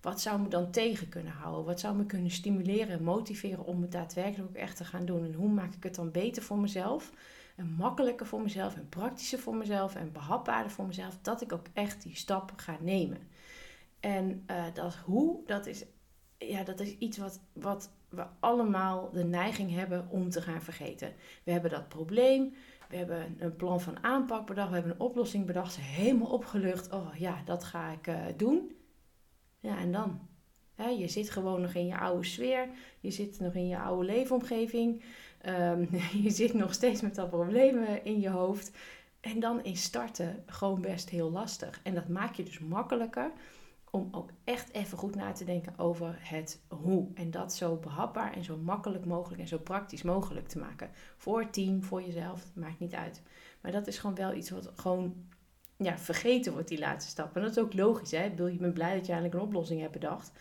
wat 0.00 0.20
zou 0.20 0.40
me 0.40 0.48
dan 0.48 0.70
tegen 0.70 1.08
kunnen 1.08 1.32
houden? 1.32 1.64
Wat 1.64 1.80
zou 1.80 1.96
me 1.96 2.06
kunnen 2.06 2.30
stimuleren 2.30 2.98
en 2.98 3.02
motiveren 3.02 3.64
om 3.64 3.82
het 3.82 3.92
daadwerkelijk 3.92 4.48
ook 4.48 4.56
echt 4.56 4.76
te 4.76 4.84
gaan 4.84 5.04
doen? 5.04 5.24
En 5.24 5.34
hoe 5.34 5.50
maak 5.50 5.74
ik 5.74 5.82
het 5.82 5.94
dan 5.94 6.10
beter 6.10 6.42
voor 6.42 6.58
mezelf? 6.58 7.12
En 7.56 7.66
makkelijker 7.66 8.26
voor 8.26 8.42
mezelf 8.42 8.76
en 8.76 8.88
praktischer 8.88 9.38
voor 9.38 9.54
mezelf 9.56 9.94
en 9.94 10.12
behapbaarder 10.12 10.72
voor 10.72 10.86
mezelf, 10.86 11.18
dat 11.22 11.40
ik 11.40 11.52
ook 11.52 11.66
echt 11.72 12.02
die 12.02 12.16
stap 12.16 12.52
ga 12.56 12.76
nemen. 12.80 13.18
En 14.00 14.44
uh, 14.50 14.64
dat 14.74 14.94
hoe, 14.94 15.40
dat 15.46 15.66
is, 15.66 15.84
ja, 16.38 16.62
dat 16.62 16.80
is 16.80 16.98
iets 16.98 17.18
wat, 17.18 17.40
wat 17.52 17.90
we 18.08 18.26
allemaal 18.40 19.10
de 19.12 19.24
neiging 19.24 19.74
hebben 19.74 20.06
om 20.10 20.30
te 20.30 20.42
gaan 20.42 20.62
vergeten. 20.62 21.12
We 21.44 21.52
hebben 21.52 21.70
dat 21.70 21.88
probleem, 21.88 22.54
we 22.88 22.96
hebben 22.96 23.36
een 23.38 23.56
plan 23.56 23.80
van 23.80 24.04
aanpak 24.04 24.46
bedacht, 24.46 24.68
we 24.68 24.74
hebben 24.74 24.92
een 24.92 25.00
oplossing 25.00 25.46
bedacht, 25.46 25.76
helemaal 25.76 26.30
opgelucht. 26.30 26.92
Oh 26.92 27.14
ja, 27.14 27.42
dat 27.44 27.64
ga 27.64 27.90
ik 27.90 28.06
uh, 28.06 28.24
doen. 28.36 28.76
Ja, 29.60 29.78
en 29.78 29.92
dan? 29.92 30.28
je 30.98 31.08
zit 31.08 31.30
gewoon 31.30 31.60
nog 31.60 31.74
in 31.74 31.86
je 31.86 31.98
oude 31.98 32.24
sfeer, 32.24 32.68
je 33.00 33.10
zit 33.10 33.40
nog 33.40 33.54
in 33.54 33.66
je 33.66 33.78
oude 33.78 34.04
leefomgeving, 34.04 35.02
ehm, 35.40 35.86
je 36.24 36.30
zit 36.30 36.54
nog 36.54 36.72
steeds 36.72 37.00
met 37.00 37.14
dat 37.14 37.30
problemen 37.30 38.04
in 38.04 38.20
je 38.20 38.28
hoofd. 38.28 38.70
En 39.20 39.40
dan 39.40 39.64
is 39.64 39.82
starten 39.82 40.42
gewoon 40.46 40.80
best 40.80 41.08
heel 41.08 41.30
lastig. 41.30 41.80
En 41.82 41.94
dat 41.94 42.08
maakt 42.08 42.36
je 42.36 42.42
dus 42.42 42.58
makkelijker 42.58 43.32
om 43.90 44.08
ook 44.10 44.30
echt 44.44 44.72
even 44.72 44.98
goed 44.98 45.14
na 45.14 45.32
te 45.32 45.44
denken 45.44 45.78
over 45.78 46.18
het 46.20 46.60
hoe. 46.68 47.08
En 47.14 47.30
dat 47.30 47.54
zo 47.54 47.76
behapbaar 47.76 48.32
en 48.32 48.44
zo 48.44 48.56
makkelijk 48.56 49.04
mogelijk 49.04 49.40
en 49.40 49.48
zo 49.48 49.58
praktisch 49.58 50.02
mogelijk 50.02 50.48
te 50.48 50.58
maken. 50.58 50.90
Voor 51.16 51.40
het 51.40 51.52
team, 51.52 51.82
voor 51.82 52.02
jezelf, 52.02 52.50
maakt 52.54 52.78
niet 52.78 52.94
uit. 52.94 53.22
Maar 53.60 53.72
dat 53.72 53.86
is 53.86 53.98
gewoon 53.98 54.16
wel 54.16 54.34
iets 54.34 54.50
wat 54.50 54.72
gewoon 54.74 55.14
ja, 55.76 55.98
vergeten 55.98 56.52
wordt, 56.52 56.68
die 56.68 56.78
laatste 56.78 57.10
stap. 57.10 57.36
En 57.36 57.42
dat 57.42 57.50
is 57.50 57.58
ook 57.58 57.74
logisch. 57.74 58.10
Hè? 58.10 58.24
Ik, 58.24 58.38
je 58.38 58.58
bent 58.58 58.74
blij 58.74 58.94
dat 58.94 59.06
je 59.06 59.12
eigenlijk 59.12 59.34
een 59.34 59.48
oplossing 59.48 59.80
hebt 59.80 59.92
bedacht. 59.92 60.32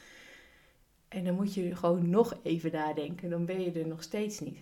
En 1.07 1.23
dan 1.23 1.36
moet 1.36 1.53
je 1.53 1.75
gewoon 1.75 2.10
nog 2.10 2.39
even 2.43 2.71
nadenken. 2.71 3.29
Dan 3.29 3.45
ben 3.45 3.62
je 3.62 3.71
er 3.71 3.88
nog 3.88 4.03
steeds 4.03 4.39
niet. 4.39 4.57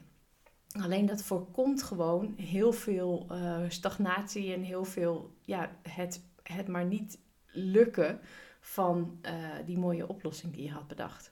Alleen 0.82 1.06
dat 1.06 1.22
voorkomt 1.22 1.84
gewoon 1.84 2.34
heel 2.38 2.72
veel 2.72 3.28
uh, 3.32 3.60
stagnatie 3.68 4.54
en 4.54 4.62
heel 4.62 4.86
veel 4.86 5.34
ja, 5.42 5.72
het, 5.90 6.22
het 6.44 6.68
maar 6.68 6.86
niet 6.86 7.20
lukken 7.52 8.20
van 8.66 9.20
uh, 9.22 9.32
die 9.66 9.78
mooie 9.78 10.08
oplossing 10.08 10.54
die 10.54 10.64
je 10.64 10.72
had 10.72 10.88
bedacht. 10.88 11.32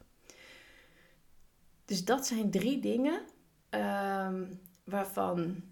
Dus 1.85 2.05
dat 2.05 2.27
zijn 2.27 2.51
drie 2.51 2.79
dingen 2.79 3.21
um, 3.69 4.59
waarvan 4.83 5.63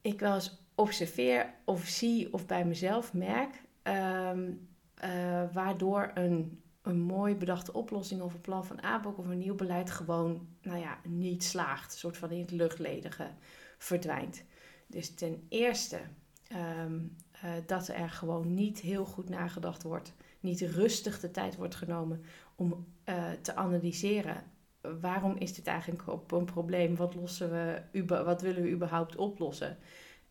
ik 0.00 0.20
wel 0.20 0.34
eens 0.34 0.58
observeer 0.74 1.54
of 1.64 1.84
zie 1.84 2.32
of 2.32 2.46
bij 2.46 2.64
mezelf 2.64 3.12
merk, 3.12 3.62
um, 3.82 4.68
uh, 5.04 5.42
waardoor 5.52 6.10
een, 6.14 6.62
een 6.82 7.00
mooi 7.00 7.34
bedachte 7.34 7.72
oplossing 7.72 8.22
of 8.22 8.34
een 8.34 8.40
plan 8.40 8.64
van 8.64 8.82
aanpak 8.82 9.18
of 9.18 9.26
een 9.26 9.38
nieuw 9.38 9.54
beleid 9.54 9.90
gewoon 9.90 10.48
nou 10.62 10.78
ja, 10.78 10.98
niet 11.04 11.44
slaagt. 11.44 11.92
Een 11.92 11.98
soort 11.98 12.16
van 12.16 12.30
in 12.30 12.40
het 12.40 12.50
luchtledige 12.50 13.30
verdwijnt. 13.78 14.44
Dus 14.86 15.14
ten 15.14 15.46
eerste 15.48 16.00
um, 16.82 17.16
uh, 17.44 17.50
dat 17.66 17.88
er 17.88 18.10
gewoon 18.10 18.54
niet 18.54 18.78
heel 18.78 19.04
goed 19.04 19.28
nagedacht 19.28 19.82
wordt, 19.82 20.14
niet 20.44 20.60
rustig 20.60 21.20
de 21.20 21.30
tijd 21.30 21.56
wordt 21.56 21.74
genomen 21.74 22.22
om 22.54 22.86
uh, 23.08 23.30
te 23.42 23.54
analyseren. 23.56 24.42
Waarom 25.00 25.36
is 25.36 25.54
dit 25.54 25.66
eigenlijk 25.66 26.08
op 26.08 26.32
een 26.32 26.44
probleem? 26.44 26.96
Wat, 26.96 27.14
lossen 27.14 27.50
we, 27.50 28.06
wat 28.06 28.42
willen 28.42 28.62
we 28.62 28.70
überhaupt 28.70 29.16
oplossen? 29.16 29.78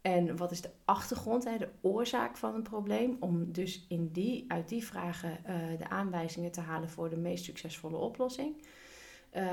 En 0.01 0.37
wat 0.37 0.51
is 0.51 0.61
de 0.61 0.69
achtergrond, 0.85 1.43
de 1.43 1.69
oorzaak 1.81 2.37
van 2.37 2.55
een 2.55 2.63
probleem? 2.63 3.17
Om 3.19 3.51
dus 3.51 3.85
in 3.87 4.11
die, 4.11 4.45
uit 4.47 4.69
die 4.69 4.85
vragen 4.85 5.37
uh, 5.47 5.77
de 5.77 5.89
aanwijzingen 5.89 6.51
te 6.51 6.61
halen 6.61 6.89
voor 6.89 7.09
de 7.09 7.17
meest 7.17 7.43
succesvolle 7.43 7.97
oplossing. 7.97 8.65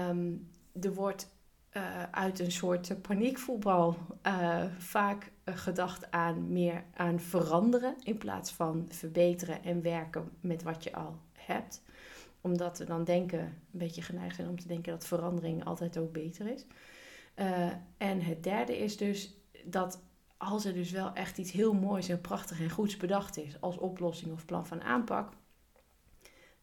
Um, 0.09 0.49
er 0.81 0.95
wordt 0.95 1.29
uh, 1.73 2.03
uit 2.11 2.39
een 2.39 2.53
soort 2.53 3.03
paniekvoetbal 3.03 3.97
uh, 4.27 4.65
vaak 4.79 5.31
gedacht 5.45 6.11
aan 6.11 6.53
meer 6.53 6.85
aan 6.95 7.21
veranderen 7.21 7.95
in 8.03 8.19
plaats 8.19 8.53
van 8.53 8.87
verbeteren 8.89 9.65
en 9.65 9.83
werken 9.83 10.31
met 10.41 10.63
wat 10.63 10.85
je 10.85 10.93
al 10.93 11.19
hebt. 11.33 11.83
Omdat 12.41 12.79
we 12.79 12.85
dan 12.85 13.05
denken, 13.05 13.41
een 13.41 13.55
beetje 13.71 14.03
geneigd 14.03 14.37
zijn 14.37 14.49
om 14.49 14.61
te 14.61 14.67
denken 14.67 14.93
dat 14.93 15.07
verandering 15.07 15.65
altijd 15.65 15.99
ook 15.99 16.13
beter 16.13 16.47
is. 16.47 16.67
en 17.97 18.23
het 18.23 18.43
derde 18.43 18.79
is 18.79 18.97
dus 18.97 19.35
dat 19.65 20.01
als 20.37 20.65
er 20.65 20.75
dus 20.75 20.91
wel 20.91 21.13
echt 21.13 21.39
iets 21.39 21.53
heel 21.53 21.75
moois 21.75 22.09
en 22.09 22.21
prachtig 22.21 22.61
en 22.61 22.71
goeds 22.71 22.97
bedacht 22.97 23.37
is 23.37 23.61
als 23.61 23.77
oplossing 23.77 24.33
of 24.33 24.45
plan 24.45 24.67
van 24.67 24.83
aanpak, 24.83 25.33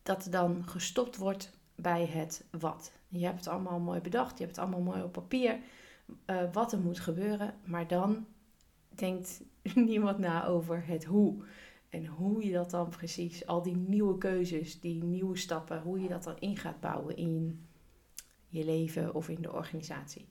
dat 0.04 0.26
er 0.26 0.32
dan 0.32 0.68
gestopt 0.68 1.18
wordt 1.18 1.52
bij 1.76 2.06
het 2.06 2.46
wat. 2.60 2.92
Je 3.08 3.26
hebt 3.26 3.38
het 3.38 3.48
allemaal 3.48 3.80
mooi 3.80 4.02
bedacht, 4.02 4.38
je 4.38 4.44
hebt 4.44 4.56
het 4.56 4.66
allemaal 4.66 4.94
mooi 4.94 5.04
op 5.04 5.12
papier, 5.12 5.60
uh, 6.26 6.54
wat 6.54 6.72
er 6.72 6.80
moet 6.80 7.00
gebeuren, 7.00 7.54
maar 7.64 7.88
dan 7.88 8.26
denkt 8.90 9.42
niemand 9.76 10.18
na 10.18 10.46
over 10.46 10.88
het 10.88 11.04
hoe. 11.04 11.44
En 11.90 12.06
hoe 12.06 12.46
je 12.46 12.52
dat 12.52 12.70
dan 12.70 12.90
precies, 12.90 13.46
al 13.46 13.62
die 13.62 13.76
nieuwe 13.76 14.18
keuzes, 14.18 14.80
die 14.80 15.04
nieuwe 15.04 15.38
stappen, 15.38 15.82
hoe 15.82 16.02
je 16.02 16.08
dat 16.08 16.24
dan 16.24 16.40
in 16.40 16.58
gaat 16.58 16.80
bouwen 16.80 17.18
in 17.18 17.66
je 18.48 18.66
leven 18.66 19.14
of 19.14 19.30
in 19.30 19.42
de 19.42 19.54
organisatie. 19.54 20.28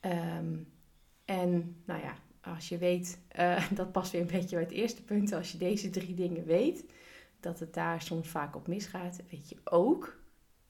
Um, 0.00 0.68
en 1.24 1.76
nou 1.84 2.00
ja, 2.00 2.14
als 2.40 2.68
je 2.68 2.78
weet, 2.78 3.20
uh, 3.38 3.70
dat 3.80 3.92
past 3.92 4.12
weer 4.12 4.20
een 4.20 4.26
beetje 4.26 4.56
bij 4.56 4.64
het 4.64 4.74
eerste 4.74 5.04
punt, 5.04 5.32
als 5.32 5.52
je 5.52 5.58
deze 5.58 5.90
drie 5.90 6.14
dingen 6.14 6.44
weet, 6.44 6.84
dat 7.40 7.60
het 7.60 7.74
daar 7.74 8.02
soms 8.02 8.28
vaak 8.28 8.56
op 8.56 8.66
misgaat, 8.66 9.20
weet 9.30 9.48
je 9.48 9.56
ook 9.64 10.20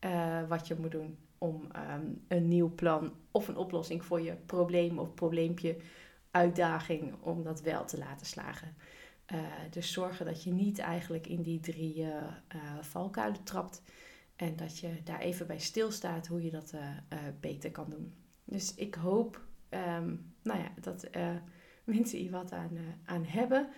uh, 0.00 0.48
wat 0.48 0.66
je 0.66 0.76
moet 0.78 0.90
doen 0.90 1.18
om 1.42 1.68
um, 1.90 2.24
een 2.28 2.48
nieuw 2.48 2.74
plan 2.74 3.12
of 3.30 3.48
een 3.48 3.56
oplossing 3.56 4.04
voor 4.04 4.20
je 4.20 4.34
probleem 4.46 4.98
of 4.98 5.14
probleempje, 5.14 5.76
uitdaging, 6.30 7.14
om 7.20 7.42
dat 7.42 7.60
wel 7.60 7.84
te 7.84 7.98
laten 7.98 8.26
slagen. 8.26 8.76
Uh, 9.32 9.38
dus 9.70 9.92
zorgen 9.92 10.26
dat 10.26 10.42
je 10.42 10.52
niet 10.52 10.78
eigenlijk 10.78 11.26
in 11.26 11.42
die 11.42 11.60
drie 11.60 12.06
valkuilen 12.80 13.42
trapt 13.42 13.82
en 14.36 14.56
dat 14.56 14.78
je 14.78 15.02
daar 15.04 15.20
even 15.20 15.46
bij 15.46 15.58
stilstaat 15.58 16.26
hoe 16.26 16.42
je 16.42 16.50
dat 16.50 16.74
beter 17.40 17.70
kan 17.70 17.90
doen. 17.90 18.14
Dus 18.44 18.74
ik 18.74 18.94
hoop 18.94 19.40
um, 19.70 20.34
nou 20.42 20.58
ja, 20.58 20.72
dat 20.80 21.10
mensen 21.84 22.18
hier 22.18 22.30
wat 22.30 22.52
aan, 22.52 22.78
aan 23.04 23.24
hebben. 23.24 23.68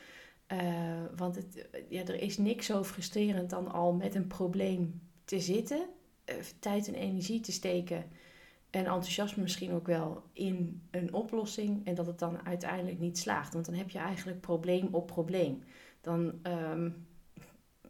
Want 1.16 1.37
het, 1.37 1.68
ja, 1.88 2.05
er 2.05 2.20
is 2.20 2.38
niks 2.38 2.66
zo 2.66 2.85
frustrerend 2.85 3.50
dan 3.50 3.72
al 3.72 3.92
met 3.94 4.14
een 4.14 4.27
probleem 4.27 5.00
te 5.24 5.40
zitten, 5.40 5.87
tijd 6.58 6.88
en 6.88 6.94
energie 6.94 7.40
te 7.40 7.52
steken 7.52 8.04
en 8.70 8.84
enthousiasme 8.84 9.42
misschien 9.42 9.72
ook 9.72 9.87
wel 9.87 10.22
in 10.32 10.82
een 10.90 11.12
oplossing 11.12 11.87
en 11.87 11.94
dat 11.94 12.06
het 12.06 12.18
dan 12.18 12.46
uiteindelijk 12.46 12.98
niet 12.98 13.18
slaagt. 13.18 13.52
Want 13.52 13.66
dan 13.66 13.74
heb 13.74 13.90
je 13.90 13.98
eigenlijk 13.98 14.40
probleem 14.40 14.88
op 14.90 15.06
probleem. 15.06 15.62
Dan 16.00 16.40
um, 16.42 17.06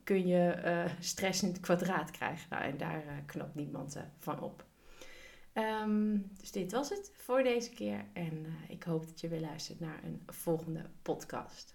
kun 0.03 0.27
je 0.27 0.63
uh, 0.65 0.93
stress 1.01 1.43
in 1.43 1.49
het 1.49 1.61
kwadraat 1.61 2.11
krijgen. 2.11 2.47
Nou, 2.51 2.63
en 2.63 2.77
daar 2.77 3.03
knapt 3.27 3.55
niemand 3.55 3.97
van 4.19 4.41
op. 4.41 4.65
Um, 5.55 6.31
dus 6.37 6.51
dit 6.51 6.73
was 6.73 6.89
het 6.89 7.11
voor 7.15 7.43
deze 7.43 7.71
keer. 7.71 8.05
En 8.13 8.47
ik 8.69 8.83
hoop 8.83 9.07
dat 9.07 9.21
je 9.21 9.29
weer 9.29 9.41
luistert 9.41 9.81
naar 9.81 10.01
een 10.05 10.23
volgende 10.27 10.91
podcast. 11.03 11.75